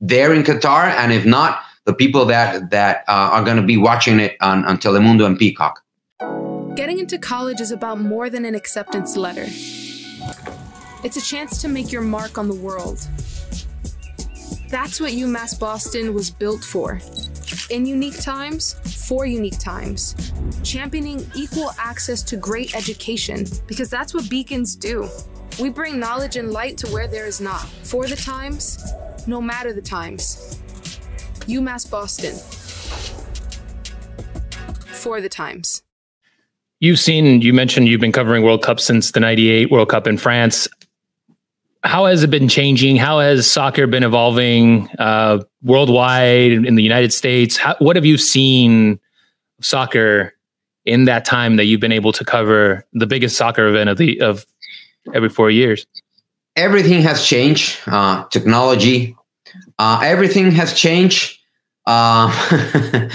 there 0.00 0.34
in 0.34 0.42
Qatar, 0.42 0.84
and 0.84 1.12
if 1.12 1.24
not, 1.24 1.62
the 1.84 1.94
people 1.94 2.24
that 2.26 2.70
that 2.70 3.04
uh, 3.08 3.30
are 3.32 3.44
going 3.44 3.56
to 3.56 3.62
be 3.62 3.76
watching 3.76 4.20
it 4.20 4.36
on, 4.40 4.64
on 4.64 4.78
Telemundo 4.78 5.26
and 5.26 5.38
Peacock. 5.38 5.82
Getting 6.74 6.98
into 6.98 7.18
college 7.18 7.60
is 7.60 7.72
about 7.72 8.00
more 8.00 8.30
than 8.30 8.44
an 8.44 8.54
acceptance 8.54 9.16
letter. 9.16 9.46
It's 11.02 11.16
a 11.16 11.20
chance 11.20 11.60
to 11.62 11.68
make 11.68 11.90
your 11.92 12.02
mark 12.02 12.38
on 12.38 12.48
the 12.48 12.54
world. 12.54 12.98
That's 14.68 15.00
what 15.00 15.12
UMass 15.12 15.58
Boston 15.58 16.14
was 16.14 16.30
built 16.30 16.62
for. 16.62 17.00
In 17.70 17.86
unique 17.86 18.20
times, 18.20 18.74
for 19.08 19.26
unique 19.26 19.58
times. 19.58 20.32
Championing 20.62 21.24
equal 21.34 21.70
access 21.78 22.22
to 22.24 22.36
great 22.36 22.74
education, 22.74 23.46
because 23.66 23.90
that's 23.90 24.14
what 24.14 24.28
beacons 24.28 24.76
do. 24.76 25.08
We 25.60 25.68
bring 25.70 25.98
knowledge 25.98 26.36
and 26.36 26.52
light 26.52 26.78
to 26.78 26.86
where 26.88 27.08
there 27.08 27.26
is 27.26 27.40
not. 27.40 27.66
For 27.82 28.06
the 28.06 28.16
times, 28.16 28.92
no 29.26 29.40
matter 29.40 29.72
the 29.72 29.82
times. 29.82 30.58
UMass 31.46 31.90
Boston. 31.90 32.34
For 34.94 35.20
the 35.20 35.28
times. 35.28 35.82
You've 36.78 36.98
seen, 36.98 37.42
you 37.42 37.52
mentioned 37.52 37.88
you've 37.88 38.00
been 38.00 38.12
covering 38.12 38.42
World 38.42 38.62
Cup 38.62 38.80
since 38.80 39.10
the 39.10 39.20
98 39.20 39.70
World 39.70 39.90
Cup 39.90 40.06
in 40.06 40.16
France. 40.16 40.66
How 41.82 42.06
has 42.06 42.22
it 42.22 42.30
been 42.30 42.48
changing? 42.48 42.96
How 42.96 43.20
has 43.20 43.50
soccer 43.50 43.86
been 43.86 44.02
evolving 44.02 44.88
uh, 44.98 45.42
worldwide 45.62 46.52
in 46.52 46.74
the 46.74 46.82
United 46.82 47.12
States? 47.12 47.56
How, 47.56 47.74
what 47.78 47.96
have 47.96 48.04
you 48.04 48.18
seen 48.18 49.00
soccer 49.62 50.34
in 50.84 51.04
that 51.06 51.24
time 51.24 51.56
that 51.56 51.64
you've 51.64 51.80
been 51.80 51.92
able 51.92 52.12
to 52.12 52.24
cover 52.24 52.86
the 52.92 53.06
biggest 53.06 53.36
soccer 53.36 53.66
event 53.66 53.88
of 53.88 53.96
the 53.96 54.20
of 54.20 54.44
every 55.14 55.30
four 55.30 55.50
years? 55.50 55.86
Everything 56.56 57.00
has 57.00 57.24
changed. 57.24 57.78
Uh, 57.86 58.24
technology, 58.28 59.16
uh, 59.78 60.00
everything 60.04 60.50
has 60.50 60.74
changed, 60.74 61.38
uh, 61.86 62.28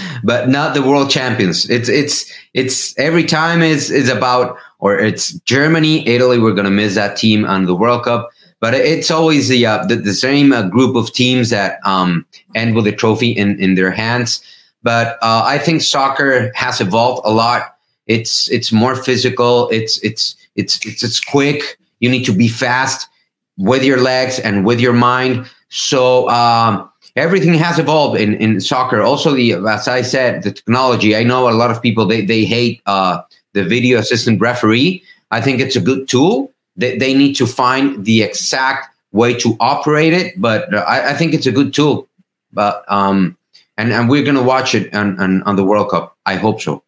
but 0.24 0.50
not 0.50 0.74
the 0.74 0.82
world 0.82 1.12
champions. 1.12 1.70
It's 1.70 1.90
it's 1.90 2.32
it's 2.56 2.98
every 2.98 3.26
time 3.26 3.62
is 3.62 3.92
is 3.92 4.10
about 4.10 4.58
or 4.80 4.98
it's 4.98 5.34
Germany, 5.42 6.08
Italy. 6.08 6.40
We're 6.40 6.56
gonna 6.56 6.72
miss 6.72 6.96
that 6.96 7.18
team 7.18 7.46
on 7.46 7.66
the 7.66 7.76
World 7.76 8.06
Cup, 8.06 8.32
but 8.66 8.74
it's 8.74 9.12
always 9.12 9.48
the 9.48 9.64
uh, 9.64 9.86
the, 9.86 9.96
the, 9.96 10.12
same 10.12 10.52
uh, 10.52 10.68
group 10.68 10.96
of 10.96 11.14
teams 11.14 11.52
that 11.52 11.78
um, 11.86 12.26
end 12.56 12.74
with 12.74 12.88
a 12.88 12.92
trophy 12.92 13.30
in 13.30 13.60
in 13.60 13.76
their 13.76 13.92
hands. 13.92 14.42
But 14.82 15.20
uh, 15.22 15.44
I 15.46 15.60
think 15.60 15.84
soccer 15.84 16.52
has 16.56 16.82
evolved 16.82 17.22
a 17.26 17.32
lot. 17.32 17.78
It's 18.08 18.50
it's 18.50 18.72
more 18.72 18.96
physical. 18.96 19.70
It's 19.70 20.00
it's 20.00 20.36
it's 20.56 20.84
it's 20.84 21.04
it's 21.04 21.20
quick. 21.20 21.78
You 22.00 22.10
need 22.10 22.26
to 22.26 22.34
be 22.34 22.48
fast 22.48 23.08
with 23.56 23.84
your 23.84 24.02
legs 24.02 24.40
and 24.40 24.66
with 24.66 24.80
your 24.80 24.94
mind. 24.94 25.48
So 25.70 26.28
um, 26.30 26.90
everything 27.16 27.54
has 27.54 27.78
evolved 27.78 28.20
in, 28.20 28.34
in 28.38 28.60
soccer. 28.62 29.00
Also, 29.00 29.36
the 29.36 29.54
as 29.54 29.88
I 29.88 30.02
said, 30.02 30.42
the 30.42 30.52
technology. 30.52 31.16
I 31.16 31.22
know 31.22 31.48
a 31.48 31.54
lot 31.54 31.70
of 31.70 31.84
people 31.84 32.08
they 32.08 32.26
they 32.26 32.46
hate 32.46 32.82
uh, 32.88 33.22
the 33.54 33.64
video 33.64 34.00
assistant 34.00 34.42
referee. 34.42 35.04
I 35.30 35.40
think 35.40 35.60
it's 35.60 35.76
a 35.76 35.82
good 35.82 36.10
tool. 36.10 36.52
They, 36.78 36.98
they 36.98 37.14
need 37.14 37.34
to 37.36 37.48
find 37.48 38.04
the 38.06 38.24
exact 38.24 38.96
way 39.12 39.34
to 39.36 39.56
operate 39.60 40.14
it, 40.14 40.40
but 40.40 40.74
I, 40.74 41.12
I 41.12 41.14
think 41.14 41.34
it's 41.34 41.46
a 41.46 41.52
good 41.52 41.74
tool. 41.74 42.08
But 42.52 42.84
um, 42.88 43.38
and 43.78 43.92
and 43.92 44.10
we're 44.10 44.24
gonna 44.24 44.44
watch 44.44 44.76
it 44.76 44.94
on, 44.94 45.20
on 45.20 45.44
on 45.44 45.56
the 45.56 45.64
World 45.64 45.90
Cup. 45.90 46.18
I 46.26 46.36
hope 46.36 46.62
so. 46.62 46.84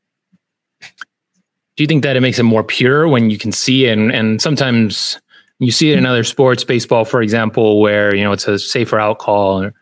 Do 0.82 1.84
you 1.84 1.88
think 1.88 2.04
that 2.04 2.16
it 2.16 2.22
makes 2.22 2.40
it 2.40 2.44
more 2.44 2.64
pure 2.64 3.08
when 3.08 3.30
you 3.30 3.38
can 3.38 3.52
see 3.52 3.88
and, 3.88 4.12
and 4.12 4.42
sometimes 4.42 5.20
you 5.60 5.72
see 5.72 5.92
it 5.92 5.98
in 5.98 6.08
other 6.08 6.24
sports, 6.24 6.64
baseball, 6.64 7.06
for 7.06 7.22
example, 7.22 7.80
where 7.80 8.16
you 8.16 8.24
know 8.24 8.32
it's 8.32 8.48
a 8.48 8.60
safer 8.60 9.00
out 9.00 9.20
call 9.20 9.64
or 9.64 9.74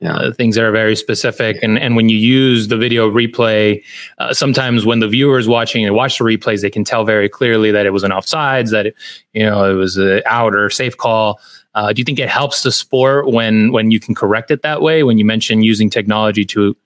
yeah. 0.00 0.16
uh, 0.16 0.32
things 0.32 0.54
that 0.54 0.64
are 0.64 0.72
very 0.72 0.96
specific. 0.96 1.58
And 1.62 1.78
and 1.78 1.96
when 1.96 2.08
you 2.08 2.16
use 2.16 2.68
the 2.68 2.76
video 2.76 3.10
replay, 3.10 3.82
uh, 4.18 4.34
sometimes 4.34 4.84
when 4.84 5.00
the 5.00 5.08
viewers 5.08 5.48
watching 5.48 5.84
and 5.84 5.94
watch 5.94 6.18
the 6.18 6.24
replays, 6.24 6.62
they 6.62 6.70
can 6.70 6.84
tell 6.84 7.04
very 7.04 7.28
clearly 7.28 7.70
that 7.70 7.86
it 7.86 7.90
was 7.90 8.02
an 8.02 8.10
offsides, 8.10 8.70
that 8.70 8.86
it, 8.86 8.96
you 9.32 9.42
know 9.42 9.70
it 9.70 9.74
was 9.74 9.96
an 9.96 10.22
out 10.26 10.54
or 10.54 10.70
safe 10.70 10.96
call. 10.96 11.40
Uh, 11.74 11.92
do 11.92 12.00
you 12.00 12.04
think 12.04 12.18
it 12.18 12.28
helps 12.28 12.62
the 12.62 12.72
sport 12.72 13.28
when 13.28 13.72
when 13.72 13.90
you 13.90 14.00
can 14.00 14.14
correct 14.14 14.50
it 14.50 14.62
that 14.62 14.82
way? 14.82 15.02
When 15.02 15.18
you 15.18 15.24
mention 15.24 15.62
using 15.62 15.90
technology 15.90 16.44
to 16.46 16.76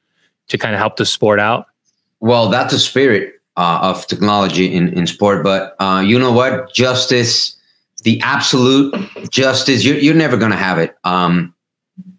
to 0.48 0.58
kind 0.58 0.74
of 0.74 0.78
help 0.78 0.96
the 0.96 1.06
sport 1.06 1.40
out. 1.40 1.66
Well, 2.20 2.48
that's 2.48 2.72
the 2.72 2.78
spirit 2.78 3.34
uh, 3.56 3.80
of 3.82 4.06
technology 4.06 4.72
in 4.72 4.88
in 4.90 5.06
sport. 5.06 5.42
But 5.42 5.76
uh, 5.80 6.02
you 6.06 6.18
know 6.18 6.32
what, 6.32 6.72
justice 6.72 7.56
the 8.04 8.20
absolute 8.22 8.94
justice 9.28 9.84
you're, 9.84 9.96
you're 9.96 10.14
never 10.14 10.36
going 10.36 10.52
to 10.52 10.56
have 10.56 10.78
it 10.78 10.96
um, 11.02 11.52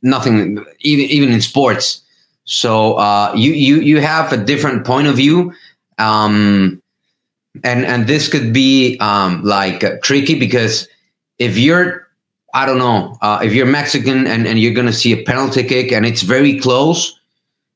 nothing 0.02 0.64
even 0.80 1.06
even 1.06 1.30
in 1.30 1.42
sports. 1.42 2.02
So 2.46 2.94
uh, 2.96 3.34
you 3.36 3.54
you 3.54 3.76
you 3.82 4.02
have 4.02 4.34
a 4.34 4.38
different 4.38 4.86
point 4.86 5.08
of 5.08 5.16
view. 5.16 5.54
Um, 5.98 6.82
and 7.64 7.86
and 7.86 8.08
this 8.08 8.28
could 8.28 8.54
be 8.54 8.98
um, 9.00 9.44
like 9.44 9.84
uh, 9.84 9.98
tricky 10.04 10.40
because 10.40 10.88
if 11.38 11.58
you're 11.58 12.08
I 12.54 12.66
don't 12.66 12.78
know 12.78 13.18
uh, 13.22 13.40
if 13.44 13.54
you're 13.54 13.66
Mexican 13.66 14.28
and, 14.28 14.48
and 14.48 14.60
you're 14.60 14.74
going 14.74 14.88
to 14.88 14.94
see 14.94 15.14
a 15.14 15.24
penalty 15.24 15.64
kick 15.64 15.92
and 15.92 16.06
it's 16.06 16.22
very 16.22 16.60
close 16.60 17.20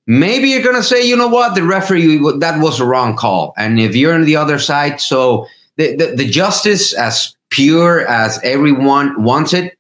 maybe 0.06 0.50
you're 0.50 0.64
going 0.64 0.76
to 0.76 0.84
say 0.84 1.06
you 1.06 1.16
know 1.16 1.28
what? 1.28 1.56
The 1.56 1.64
referee 1.64 2.18
that 2.40 2.60
was 2.60 2.80
a 2.80 2.86
wrong 2.86 3.16
call. 3.16 3.54
And 3.58 3.80
if 3.80 3.96
you're 3.96 4.14
on 4.14 4.26
the 4.26 4.36
other 4.36 4.60
side 4.60 5.00
so 5.02 5.48
the, 5.78 5.96
the, 5.96 6.16
the 6.18 6.30
justice 6.30 6.94
as 6.94 7.36
pure 7.50 8.02
as 8.08 8.40
everyone 8.44 9.24
wants 9.24 9.54
it, 9.54 9.78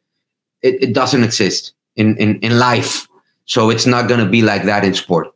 it, 0.62 0.82
it 0.82 0.94
doesn't 0.94 1.24
exist 1.24 1.74
in, 1.96 2.18
in, 2.18 2.40
in 2.40 2.58
life. 2.60 3.08
So 3.46 3.70
it's 3.70 3.86
not 3.86 4.08
going 4.08 4.20
to 4.20 4.30
be 4.30 4.42
like 4.42 4.64
that 4.64 4.84
in 4.84 4.94
sport. 4.94 5.34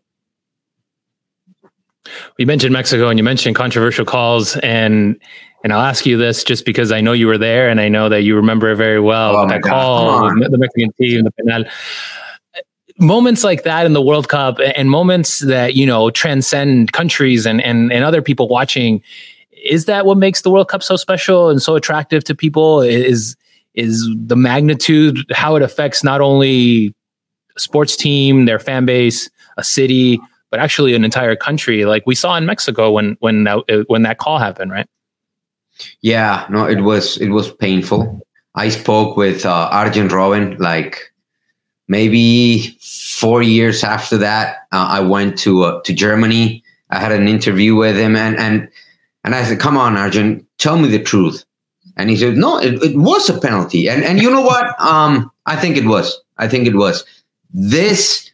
You 2.38 2.46
mentioned 2.46 2.74
Mexico 2.74 3.10
and 3.10 3.20
you 3.20 3.24
mentioned 3.24 3.56
controversial 3.56 4.06
calls 4.06 4.56
and 4.58 5.20
and 5.64 5.74
I'll 5.74 5.82
ask 5.82 6.06
you 6.06 6.18
this 6.18 6.44
just 6.44 6.66
because 6.66 6.92
I 6.92 7.02
know 7.02 7.14
you 7.14 7.28
were 7.28 7.38
there 7.38 7.68
and 7.68 7.82
I 7.82 7.90
know 7.90 8.10
that 8.10 8.22
you 8.22 8.36
remember 8.36 8.72
it 8.72 8.76
very 8.76 9.00
well. 9.00 9.36
Oh 9.36 9.48
that 9.48 9.64
call, 9.64 10.30
the 10.30 10.58
Mexican 10.58 10.94
team, 10.94 11.24
the 11.24 11.32
penal. 11.32 11.66
Moments 13.00 13.44
like 13.44 13.64
that 13.64 13.86
in 13.86 13.94
the 13.94 14.02
World 14.02 14.30
Cup 14.30 14.60
and 14.60 14.90
moments 14.90 15.40
that, 15.40 15.76
you 15.76 15.86
know, 15.86 16.10
transcend 16.10 16.94
countries 16.94 17.46
and, 17.46 17.62
and, 17.62 17.92
and 17.92 18.04
other 18.04 18.22
people 18.22 18.48
watching. 18.48 19.04
Is 19.52 19.86
that 19.86 20.06
what 20.06 20.18
makes 20.18 20.44
the 20.44 20.52
World 20.52 20.70
Cup 20.70 20.84
so 20.84 20.96
special 20.96 21.50
and 21.50 21.62
so 21.62 21.76
attractive 21.76 22.24
to 22.26 22.36
people? 22.36 22.82
Is 22.82 23.36
is 23.78 24.10
the 24.16 24.36
magnitude, 24.36 25.20
how 25.32 25.56
it 25.56 25.62
affects 25.62 26.04
not 26.04 26.20
only 26.20 26.94
a 27.56 27.60
sports 27.60 27.96
team, 27.96 28.46
their 28.46 28.60
fan 28.60 28.86
base, 28.86 29.30
a 29.56 29.64
city, 29.64 30.20
but 30.50 30.60
actually 30.60 30.96
an 30.96 31.06
entire 31.06 31.36
country, 31.36 31.86
like 31.86 32.04
we 32.06 32.16
saw 32.16 32.36
in 32.36 32.46
Mexico 32.46 32.92
when 32.92 33.16
when 33.20 33.44
that, 33.46 33.86
when 33.88 34.02
that 34.04 34.18
call 34.18 34.40
happened, 34.40 34.72
right? 34.72 34.88
Yeah, 36.02 36.46
no, 36.50 36.68
it 36.68 36.82
was 36.82 37.18
it 37.18 37.30
was 37.30 37.52
painful. 37.52 38.22
I 38.56 38.70
spoke 38.70 39.16
with 39.16 39.46
uh, 39.46 39.70
Arjen 39.72 40.10
Robben 40.10 40.60
like 40.60 41.14
maybe 41.88 42.78
four 42.82 43.44
years 43.44 43.84
after 43.84 44.18
that. 44.18 44.68
Uh, 44.72 44.88
I 44.90 45.00
went 45.02 45.38
to 45.40 45.64
uh, 45.64 45.82
to 45.82 45.94
Germany. 45.94 46.64
I 46.90 47.00
had 47.00 47.12
an 47.12 47.28
interview 47.28 47.76
with 47.76 47.96
him, 47.96 48.16
and 48.16 48.36
and 48.38 48.70
and 49.24 49.36
I 49.36 49.44
said, 49.44 49.60
"Come 49.60 49.78
on, 49.78 49.98
Arjen, 49.98 50.48
tell 50.58 50.78
me 50.78 50.88
the 50.88 51.04
truth." 51.04 51.46
And 51.98 52.10
he 52.10 52.16
said, 52.16 52.38
"No, 52.38 52.58
it, 52.58 52.82
it 52.82 52.96
was 52.96 53.30
a 53.30 53.40
penalty." 53.40 53.90
And 53.90 54.04
and 54.04 54.22
you 54.22 54.30
know 54.30 54.42
what? 54.42 54.80
Um, 54.80 55.32
I 55.46 55.56
think 55.56 55.78
it 55.78 55.86
was. 55.86 56.20
I 56.38 56.48
think 56.48 56.68
it 56.68 56.76
was. 56.76 57.04
This 57.52 58.32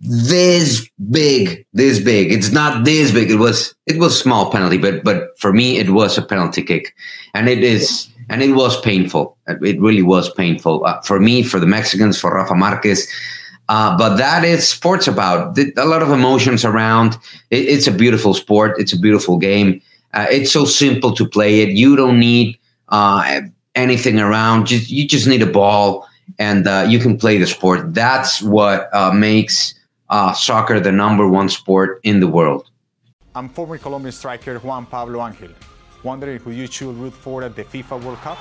this 0.00 0.88
big, 1.10 1.64
this 1.72 2.00
big. 2.00 2.32
It's 2.32 2.50
not 2.50 2.84
this 2.84 3.12
big. 3.12 3.30
It 3.30 3.36
was 3.36 3.74
it 3.86 3.98
was 3.98 4.18
small 4.18 4.50
penalty, 4.50 4.78
but 4.78 5.04
but 5.04 5.38
for 5.38 5.52
me 5.52 5.78
it 5.78 5.90
was 5.90 6.18
a 6.18 6.22
penalty 6.22 6.62
kick, 6.62 6.94
and 7.34 7.48
it 7.48 7.62
is 7.62 8.08
and 8.28 8.42
it 8.42 8.52
was 8.52 8.80
painful. 8.80 9.36
It 9.46 9.80
really 9.80 10.02
was 10.02 10.32
painful 10.32 10.84
uh, 10.84 11.00
for 11.02 11.20
me, 11.20 11.42
for 11.42 11.60
the 11.60 11.66
Mexicans, 11.66 12.18
for 12.18 12.34
Rafa 12.34 12.54
Marquez. 12.54 13.08
Uh, 13.68 13.96
but 13.96 14.16
that 14.16 14.44
is 14.44 14.68
sports 14.68 15.08
about 15.08 15.58
a 15.58 15.84
lot 15.86 16.02
of 16.02 16.10
emotions 16.10 16.64
around. 16.64 17.14
It, 17.50 17.66
it's 17.66 17.86
a 17.86 17.92
beautiful 17.92 18.34
sport. 18.34 18.78
It's 18.78 18.92
a 18.92 18.98
beautiful 18.98 19.38
game. 19.38 19.80
Uh, 20.12 20.26
it's 20.30 20.52
so 20.52 20.64
simple 20.64 21.12
to 21.14 21.26
play 21.26 21.60
it. 21.60 21.70
You 21.70 21.96
don't 21.96 22.18
need 22.18 22.58
uh, 22.88 23.40
anything 23.74 24.18
around. 24.18 24.66
Just 24.66 24.90
you 24.90 25.06
just 25.06 25.26
need 25.26 25.42
a 25.42 25.50
ball, 25.50 26.08
and 26.38 26.66
uh, 26.66 26.86
you 26.88 26.98
can 26.98 27.16
play 27.16 27.38
the 27.38 27.46
sport. 27.46 27.94
That's 27.94 28.42
what 28.42 28.94
uh, 28.94 29.12
makes 29.12 29.74
uh, 30.08 30.32
soccer 30.32 30.80
the 30.80 30.92
number 30.92 31.28
one 31.28 31.48
sport 31.48 32.00
in 32.02 32.20
the 32.20 32.28
world. 32.28 32.70
I'm 33.34 33.48
former 33.48 33.78
Colombian 33.78 34.12
striker 34.12 34.58
Juan 34.58 34.86
Pablo 34.86 35.26
Angel. 35.26 35.50
Wondering 36.02 36.38
who 36.38 36.50
you 36.50 36.66
should 36.66 36.94
root 36.96 37.14
for 37.14 37.42
at 37.42 37.56
the 37.56 37.64
FIFA 37.64 38.02
World 38.04 38.18
Cup? 38.18 38.38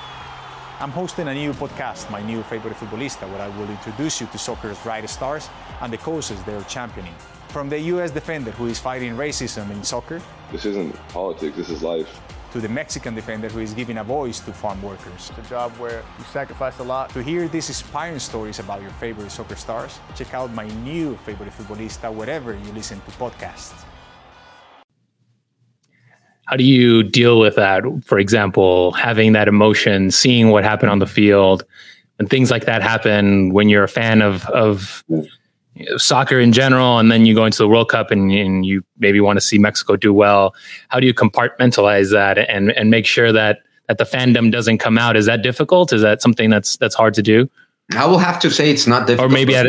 I'm 0.79 0.91
hosting 0.91 1.29
a 1.29 1.34
new 1.34 1.53
podcast, 1.53 2.12
My 2.12 2.21
New 2.21 2.43
Favorite 2.43 2.73
Futbolista, 2.75 3.29
where 3.32 3.41
I 3.41 3.47
will 3.58 3.69
introduce 3.69 4.19
you 4.19 4.27
to 4.27 4.38
soccer's 4.38 4.77
brightest 4.79 5.13
stars 5.13 5.49
and 5.82 5.93
the 5.93 5.97
causes 5.97 6.43
they're 6.43 6.62
championing. 6.63 7.15
From 7.49 7.69
the 7.69 7.79
US 7.79 8.12
defender 8.12 8.51
who 8.51 8.67
is 8.67 8.79
fighting 8.79 9.15
racism 9.15 9.71
in 9.71 9.84
soccer. 9.84 10.21
This 10.51 10.65
isn't 10.65 10.93
politics, 11.10 11.56
this 11.56 11.69
is 11.69 11.84
life 11.84 12.19
to 12.53 12.61
the 12.61 12.69
Mexican 12.69 13.15
defender 13.15 13.49
who 13.49 13.59
is 13.59 13.73
giving 13.73 13.97
a 13.97 14.03
voice 14.03 14.39
to 14.39 14.53
farm 14.53 14.79
workers. 14.83 15.31
It's 15.31 15.39
a 15.39 15.49
job 15.49 15.71
where 15.79 16.03
you 16.19 16.23
sacrifice 16.31 16.77
a 16.77 16.83
lot. 16.83 17.09
To 17.11 17.23
hear 17.23 17.47
these 17.47 17.67
inspiring 17.67 18.19
stories 18.19 18.59
about 18.59 18.81
your 18.81 18.91
favorite 18.91 19.31
soccer 19.31 19.55
stars, 19.55 19.99
check 20.15 20.35
out 20.35 20.53
my 20.53 20.67
new 20.85 21.17
favorite 21.25 21.49
futbolista 21.49 22.13
wherever 22.13 22.53
you 22.53 22.71
listen 22.73 23.01
to 23.01 23.11
podcasts. 23.17 23.73
How 26.45 26.55
do 26.55 26.63
you 26.63 27.01
deal 27.01 27.39
with 27.39 27.55
that? 27.55 27.83
For 28.05 28.19
example, 28.19 28.91
having 28.91 29.33
that 29.33 29.47
emotion, 29.47 30.11
seeing 30.11 30.51
what 30.51 30.63
happened 30.63 30.91
on 30.91 30.99
the 30.99 31.07
field, 31.07 31.63
and 32.19 32.29
things 32.29 32.51
like 32.51 32.65
that 32.65 32.83
happen 32.83 33.51
when 33.51 33.67
you're 33.67 33.83
a 33.83 33.87
fan 33.87 34.21
of 34.21 34.45
of 34.49 35.03
soccer 35.97 36.39
in 36.39 36.51
general, 36.51 36.99
and 36.99 37.12
then 37.12 37.25
you 37.25 37.33
go 37.33 37.45
into 37.45 37.57
the 37.57 37.67
World 37.67 37.89
Cup 37.89 38.12
and, 38.12 38.31
and 38.31 38.65
you 38.65 38.83
maybe 38.97 39.19
want 39.19 39.38
to 39.38 39.41
see 39.41 39.57
Mexico 39.57 39.95
do 39.95 40.13
well. 40.13 40.53
How 40.89 40.99
do 40.99 41.07
you 41.07 41.13
compartmentalize 41.13 42.12
that 42.12 42.38
and 42.38 42.71
and 42.71 42.89
make 42.89 43.05
sure 43.05 43.31
that 43.31 43.59
that 43.88 43.97
the 43.97 44.03
fandom 44.03 44.51
doesn't 44.51 44.77
come 44.77 44.97
out? 44.97 45.15
Is 45.15 45.25
that 45.25 45.41
difficult? 45.41 45.91
Is 45.91 46.01
that 46.01 46.21
something 46.21 46.49
that's 46.49 46.77
that's 46.77 46.95
hard 46.95 47.13
to 47.15 47.21
do? 47.21 47.49
I 47.95 48.05
will 48.05 48.19
have 48.19 48.39
to 48.41 48.51
say 48.51 48.71
it's 48.71 48.88
not 48.88 49.07
difficult. 49.07 49.31
Or 49.31 49.33
maybe 49.33 49.55
at, 49.55 49.65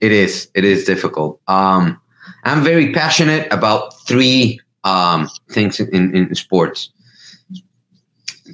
it 0.00 0.12
is. 0.12 0.48
It 0.54 0.64
is 0.64 0.84
difficult. 0.84 1.40
Um, 1.46 2.00
I'm 2.44 2.62
very 2.64 2.92
passionate 2.92 3.52
about 3.52 4.00
three 4.06 4.60
um, 4.84 5.28
things 5.50 5.78
in, 5.80 6.14
in 6.14 6.34
sports: 6.34 6.90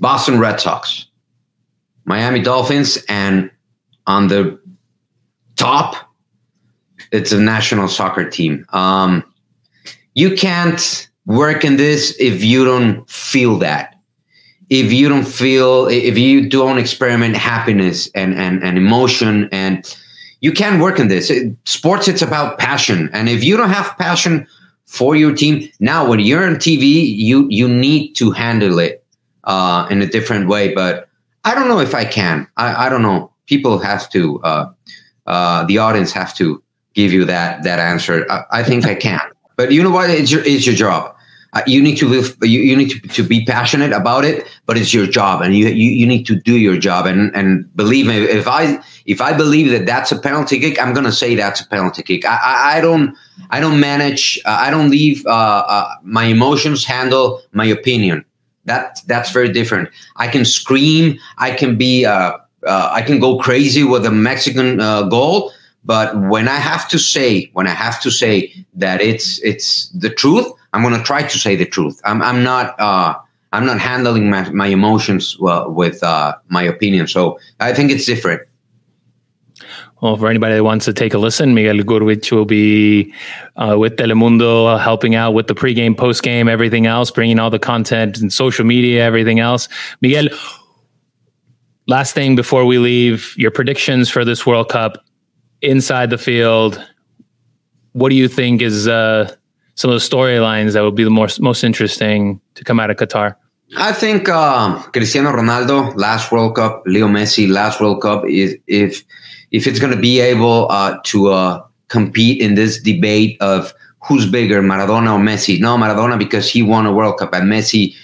Boston 0.00 0.40
Red 0.40 0.60
Sox, 0.60 1.06
Miami 2.04 2.42
Dolphins, 2.42 2.98
and 3.08 3.50
on 4.06 4.28
the 4.28 4.58
top 5.56 6.05
it's 7.16 7.32
a 7.32 7.40
national 7.40 7.88
soccer 7.88 8.28
team. 8.28 8.66
Um, 8.70 9.24
you 10.14 10.36
can't 10.36 11.08
work 11.26 11.64
in 11.64 11.76
this 11.76 12.14
if 12.20 12.44
you 12.44 12.64
don't 12.64 13.08
feel 13.10 13.58
that. 13.58 13.94
If 14.68 14.92
you 14.92 15.08
don't 15.08 15.26
feel, 15.26 15.86
if 15.86 16.18
you 16.18 16.48
don't 16.48 16.78
experiment 16.78 17.36
happiness 17.36 18.10
and 18.14 18.34
and, 18.34 18.62
and 18.62 18.76
emotion, 18.76 19.48
and 19.52 19.96
you 20.40 20.52
can't 20.52 20.82
work 20.82 20.98
in 20.98 21.08
this. 21.08 21.30
It, 21.30 21.56
sports, 21.64 22.08
it's 22.08 22.22
about 22.22 22.58
passion, 22.58 23.08
and 23.12 23.28
if 23.28 23.44
you 23.44 23.56
don't 23.56 23.70
have 23.70 23.96
passion 23.96 24.46
for 24.86 25.14
your 25.14 25.34
team, 25.34 25.68
now 25.78 26.08
when 26.08 26.18
you're 26.20 26.44
on 26.44 26.56
TV, 26.56 27.16
you 27.16 27.46
you 27.48 27.68
need 27.68 28.14
to 28.14 28.32
handle 28.32 28.78
it 28.80 29.04
uh, 29.44 29.86
in 29.88 30.02
a 30.02 30.06
different 30.06 30.48
way. 30.48 30.74
But 30.74 31.08
I 31.44 31.54
don't 31.54 31.68
know 31.68 31.78
if 31.78 31.94
I 31.94 32.04
can. 32.04 32.48
I, 32.56 32.86
I 32.86 32.88
don't 32.88 33.02
know. 33.02 33.32
People 33.46 33.78
have 33.78 34.10
to. 34.10 34.40
Uh, 34.42 34.72
uh, 35.26 35.64
the 35.64 35.78
audience 35.78 36.12
have 36.12 36.34
to 36.34 36.62
give 36.96 37.12
you 37.12 37.24
that 37.26 37.62
that 37.62 37.78
answer. 37.78 38.26
I, 38.28 38.44
I 38.50 38.62
think 38.64 38.86
I 38.86 38.96
can. 38.96 39.20
But 39.54 39.70
you 39.70 39.82
know 39.82 39.90
what? 39.90 40.10
It's 40.10 40.32
your 40.32 40.42
it's 40.44 40.66
your 40.66 40.74
job. 40.74 41.12
Uh, 41.52 41.62
you 41.66 41.80
need 41.80 41.96
to 41.96 42.06
live, 42.06 42.36
you, 42.42 42.60
you 42.60 42.76
need 42.76 42.90
to, 42.90 43.00
to 43.08 43.22
be 43.22 43.42
passionate 43.46 43.92
about 43.92 44.26
it, 44.26 44.46
but 44.66 44.76
it's 44.76 44.92
your 44.92 45.06
job, 45.06 45.40
and 45.40 45.54
you, 45.54 45.68
you 45.68 45.90
you 45.90 46.06
need 46.06 46.26
to 46.26 46.34
do 46.34 46.58
your 46.58 46.76
job. 46.76 47.06
And 47.06 47.34
and 47.34 47.74
believe 47.76 48.06
me, 48.06 48.16
if 48.24 48.46
I 48.46 48.82
if 49.06 49.20
I 49.20 49.32
believe 49.32 49.70
that 49.70 49.86
that's 49.86 50.12
a 50.12 50.18
penalty 50.18 50.58
kick, 50.58 50.78
I'm 50.82 50.92
gonna 50.92 51.12
say 51.12 51.34
that's 51.34 51.60
a 51.60 51.66
penalty 51.68 52.02
kick. 52.02 52.26
I 52.26 52.36
I, 52.42 52.76
I 52.76 52.80
don't 52.80 53.16
I 53.50 53.60
don't 53.60 53.80
manage. 53.80 54.38
Uh, 54.44 54.58
I 54.60 54.70
don't 54.70 54.90
leave 54.90 55.24
uh, 55.26 55.64
uh 55.76 55.94
my 56.02 56.24
emotions 56.24 56.84
handle 56.84 57.40
my 57.52 57.64
opinion. 57.64 58.24
That 58.66 59.00
that's 59.06 59.30
very 59.30 59.50
different. 59.50 59.88
I 60.16 60.28
can 60.28 60.44
scream. 60.44 61.18
I 61.38 61.52
can 61.52 61.78
be. 61.78 62.04
Uh, 62.04 62.38
uh, 62.66 62.90
I 62.90 63.00
can 63.00 63.20
go 63.20 63.38
crazy 63.38 63.84
with 63.84 64.04
a 64.06 64.10
Mexican 64.10 64.78
goal, 65.08 65.52
but 65.86 66.20
when 66.28 66.48
I 66.48 66.56
have 66.56 66.88
to 66.88 66.98
say, 66.98 67.48
when 67.52 67.68
I 67.68 67.74
have 67.74 68.00
to 68.00 68.10
say 68.10 68.52
that 68.74 69.00
it's 69.00 69.40
it's 69.42 69.88
the 69.90 70.10
truth, 70.10 70.46
I'm 70.72 70.82
going 70.82 70.94
to 70.94 71.02
try 71.02 71.22
to 71.22 71.38
say 71.38 71.54
the 71.54 71.64
truth. 71.64 72.00
I'm 72.04 72.20
I'm 72.22 72.42
not 72.42 72.78
uh, 72.80 73.14
I'm 73.52 73.64
not 73.64 73.78
handling 73.78 74.28
my, 74.28 74.50
my 74.50 74.66
emotions 74.66 75.38
well 75.38 75.70
with 75.70 76.02
uh, 76.02 76.34
my 76.48 76.64
opinion. 76.64 77.06
So 77.06 77.38
I 77.60 77.72
think 77.72 77.92
it's 77.92 78.04
different. 78.04 78.42
Well, 80.02 80.16
for 80.16 80.28
anybody 80.28 80.56
that 80.56 80.64
wants 80.64 80.84
to 80.86 80.92
take 80.92 81.14
a 81.14 81.18
listen, 81.18 81.54
Miguel 81.54 81.82
Gurvich 81.82 82.30
will 82.30 82.44
be 82.44 83.14
uh, 83.56 83.76
with 83.78 83.96
Telemundo, 83.96 84.78
helping 84.78 85.14
out 85.14 85.32
with 85.32 85.46
the 85.46 85.54
pregame, 85.54 85.94
postgame, 85.94 86.50
everything 86.50 86.84
else, 86.84 87.10
bringing 87.10 87.38
all 87.38 87.48
the 87.48 87.58
content 87.58 88.18
and 88.18 88.30
social 88.30 88.66
media, 88.66 89.02
everything 89.02 89.40
else. 89.40 89.68
Miguel, 90.02 90.28
last 91.86 92.14
thing 92.14 92.36
before 92.36 92.66
we 92.66 92.76
leave, 92.76 93.34
your 93.38 93.50
predictions 93.50 94.10
for 94.10 94.22
this 94.22 94.44
World 94.44 94.68
Cup 94.68 95.02
inside 95.62 96.10
the 96.10 96.18
field, 96.18 96.82
what 97.92 98.10
do 98.10 98.14
you 98.14 98.28
think 98.28 98.62
is 98.62 98.86
uh, 98.86 99.34
some 99.74 99.90
of 99.90 99.94
the 99.94 100.06
storylines 100.06 100.72
that 100.74 100.82
would 100.82 100.94
be 100.94 101.04
the 101.04 101.10
most 101.10 101.40
most 101.40 101.64
interesting 101.64 102.40
to 102.54 102.64
come 102.64 102.80
out 102.80 102.90
of 102.90 102.96
Qatar? 102.96 103.36
I 103.76 103.92
think 103.92 104.28
uh, 104.28 104.80
Cristiano 104.92 105.32
Ronaldo 105.32 105.96
last 105.96 106.30
World 106.30 106.54
Cup, 106.54 106.82
Leo 106.86 107.08
Messi 107.08 107.48
last 107.48 107.80
World 107.80 108.00
Cup 108.00 108.24
is 108.26 108.56
if 108.66 109.04
if 109.50 109.66
it's 109.66 109.78
going 109.78 109.92
to 109.92 110.00
be 110.00 110.20
able 110.20 110.70
uh, 110.70 110.98
to 111.04 111.28
uh, 111.28 111.66
compete 111.88 112.40
in 112.40 112.54
this 112.54 112.80
debate 112.80 113.36
of 113.40 113.74
who's 114.06 114.26
bigger, 114.26 114.62
Maradona 114.62 115.14
or 115.14 115.18
Messi. 115.18 115.60
No, 115.60 115.76
Maradona 115.76 116.18
because 116.18 116.48
he 116.48 116.62
won 116.62 116.86
a 116.86 116.92
World 116.92 117.18
Cup, 117.18 117.34
and 117.34 117.50
Messi, 117.50 117.94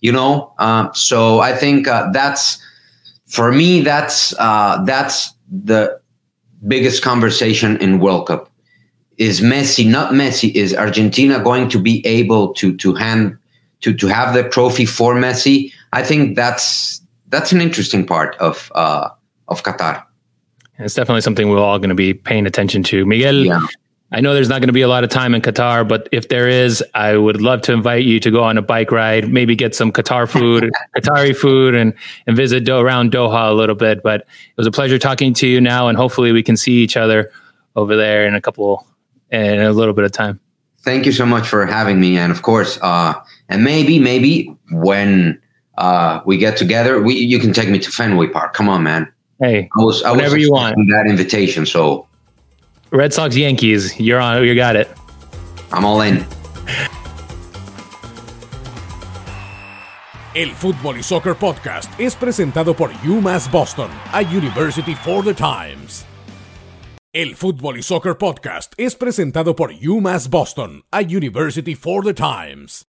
you 0.00 0.10
know. 0.10 0.52
Uh, 0.58 0.92
so 0.92 1.40
I 1.40 1.54
think 1.54 1.86
uh, 1.86 2.10
that's 2.12 2.60
for 3.26 3.52
me. 3.52 3.80
That's 3.80 4.34
uh, 4.38 4.82
that's 4.84 5.32
the 5.48 6.01
biggest 6.66 7.02
conversation 7.02 7.76
in 7.78 7.98
World 7.98 8.28
Cup. 8.28 8.50
Is 9.18 9.40
Messi, 9.40 9.86
not 9.86 10.12
Messi, 10.12 10.54
is 10.54 10.74
Argentina 10.74 11.42
going 11.42 11.68
to 11.68 11.78
be 11.78 12.04
able 12.06 12.54
to 12.54 12.76
to 12.78 12.94
hand 12.94 13.36
to 13.80 13.92
to 13.94 14.06
have 14.06 14.34
the 14.34 14.48
trophy 14.48 14.86
for 14.86 15.14
Messi? 15.14 15.72
I 15.92 16.02
think 16.02 16.36
that's 16.36 17.00
that's 17.28 17.52
an 17.52 17.60
interesting 17.60 18.06
part 18.06 18.36
of 18.36 18.72
uh, 18.74 19.10
of 19.48 19.62
Qatar. 19.62 20.04
It's 20.78 20.94
definitely 20.94 21.20
something 21.20 21.48
we're 21.48 21.58
all 21.58 21.78
going 21.78 21.90
to 21.90 21.94
be 21.94 22.14
paying 22.14 22.46
attention 22.46 22.82
to. 22.84 23.04
Miguel, 23.06 23.34
yeah. 23.34 23.60
I 24.14 24.20
know 24.20 24.34
there's 24.34 24.48
not 24.48 24.60
going 24.60 24.68
to 24.68 24.74
be 24.74 24.82
a 24.82 24.88
lot 24.88 25.04
of 25.04 25.10
time 25.10 25.34
in 25.34 25.40
Qatar, 25.40 25.88
but 25.88 26.08
if 26.12 26.28
there 26.28 26.46
is, 26.46 26.84
I 26.92 27.16
would 27.16 27.40
love 27.40 27.62
to 27.62 27.72
invite 27.72 28.04
you 28.04 28.20
to 28.20 28.30
go 28.30 28.44
on 28.44 28.58
a 28.58 28.62
bike 28.62 28.92
ride, 28.92 29.32
maybe 29.32 29.56
get 29.56 29.74
some 29.74 29.90
Qatar 29.90 30.28
food, 30.28 30.70
Qatari 30.96 31.34
food, 31.34 31.74
and 31.74 31.94
and 32.26 32.36
visit 32.36 32.64
Do- 32.64 32.76
around 32.76 33.12
Doha 33.12 33.50
a 33.50 33.54
little 33.54 33.74
bit. 33.74 34.02
But 34.02 34.20
it 34.22 34.56
was 34.56 34.66
a 34.66 34.70
pleasure 34.70 34.98
talking 34.98 35.32
to 35.34 35.46
you 35.46 35.60
now, 35.60 35.88
and 35.88 35.96
hopefully 35.96 36.32
we 36.32 36.42
can 36.42 36.56
see 36.56 36.82
each 36.82 36.96
other 36.96 37.32
over 37.74 37.96
there 37.96 38.26
in 38.26 38.34
a 38.34 38.40
couple 38.40 38.86
in 39.30 39.60
a 39.60 39.72
little 39.72 39.94
bit 39.94 40.04
of 40.04 40.12
time. 40.12 40.38
Thank 40.80 41.06
you 41.06 41.12
so 41.12 41.24
much 41.24 41.46
for 41.46 41.64
having 41.64 41.98
me, 41.98 42.18
and 42.18 42.30
of 42.30 42.42
course, 42.42 42.78
uh, 42.82 43.14
and 43.48 43.64
maybe 43.64 43.98
maybe 43.98 44.54
when 44.72 45.40
uh, 45.78 46.20
we 46.26 46.36
get 46.36 46.58
together, 46.58 47.00
we 47.00 47.14
you 47.14 47.38
can 47.38 47.52
take 47.54 47.70
me 47.70 47.78
to 47.78 47.90
Fenway 47.90 48.26
Park. 48.28 48.52
Come 48.52 48.68
on, 48.68 48.82
man. 48.82 49.10
Hey, 49.40 49.70
I 49.78 49.82
was 49.82 50.02
I 50.02 50.10
whenever 50.10 50.34
was 50.34 50.44
you 50.44 50.52
want. 50.52 50.76
that 50.90 51.06
invitation, 51.08 51.64
so 51.64 52.06
Red 52.92 53.14
Sox 53.14 53.34
Yankees, 53.34 53.98
you're 53.98 54.20
on. 54.20 54.44
You 54.44 54.54
got 54.54 54.76
it. 54.76 54.86
I'm 55.72 55.82
all 55.84 56.02
in. 56.02 56.26
El 60.34 60.54
Fútbol 60.54 60.98
y 60.98 61.02
Soccer 61.02 61.34
Podcast 61.34 61.90
es 61.98 62.14
presentado 62.14 62.74
por 62.74 62.90
UMass 63.02 63.50
Boston, 63.50 63.90
a 64.12 64.22
University 64.22 64.94
for 64.94 65.24
the 65.24 65.32
Times. 65.32 66.04
El 67.14 67.34
Fútbol 67.34 67.78
y 67.78 67.82
Soccer 67.82 68.16
Podcast 68.16 68.74
es 68.76 68.94
presentado 68.94 69.56
por 69.56 69.72
UMass 69.72 70.28
Boston, 70.28 70.82
a 70.90 71.00
University 71.00 71.74
for 71.74 72.04
the 72.04 72.12
Times. 72.12 72.86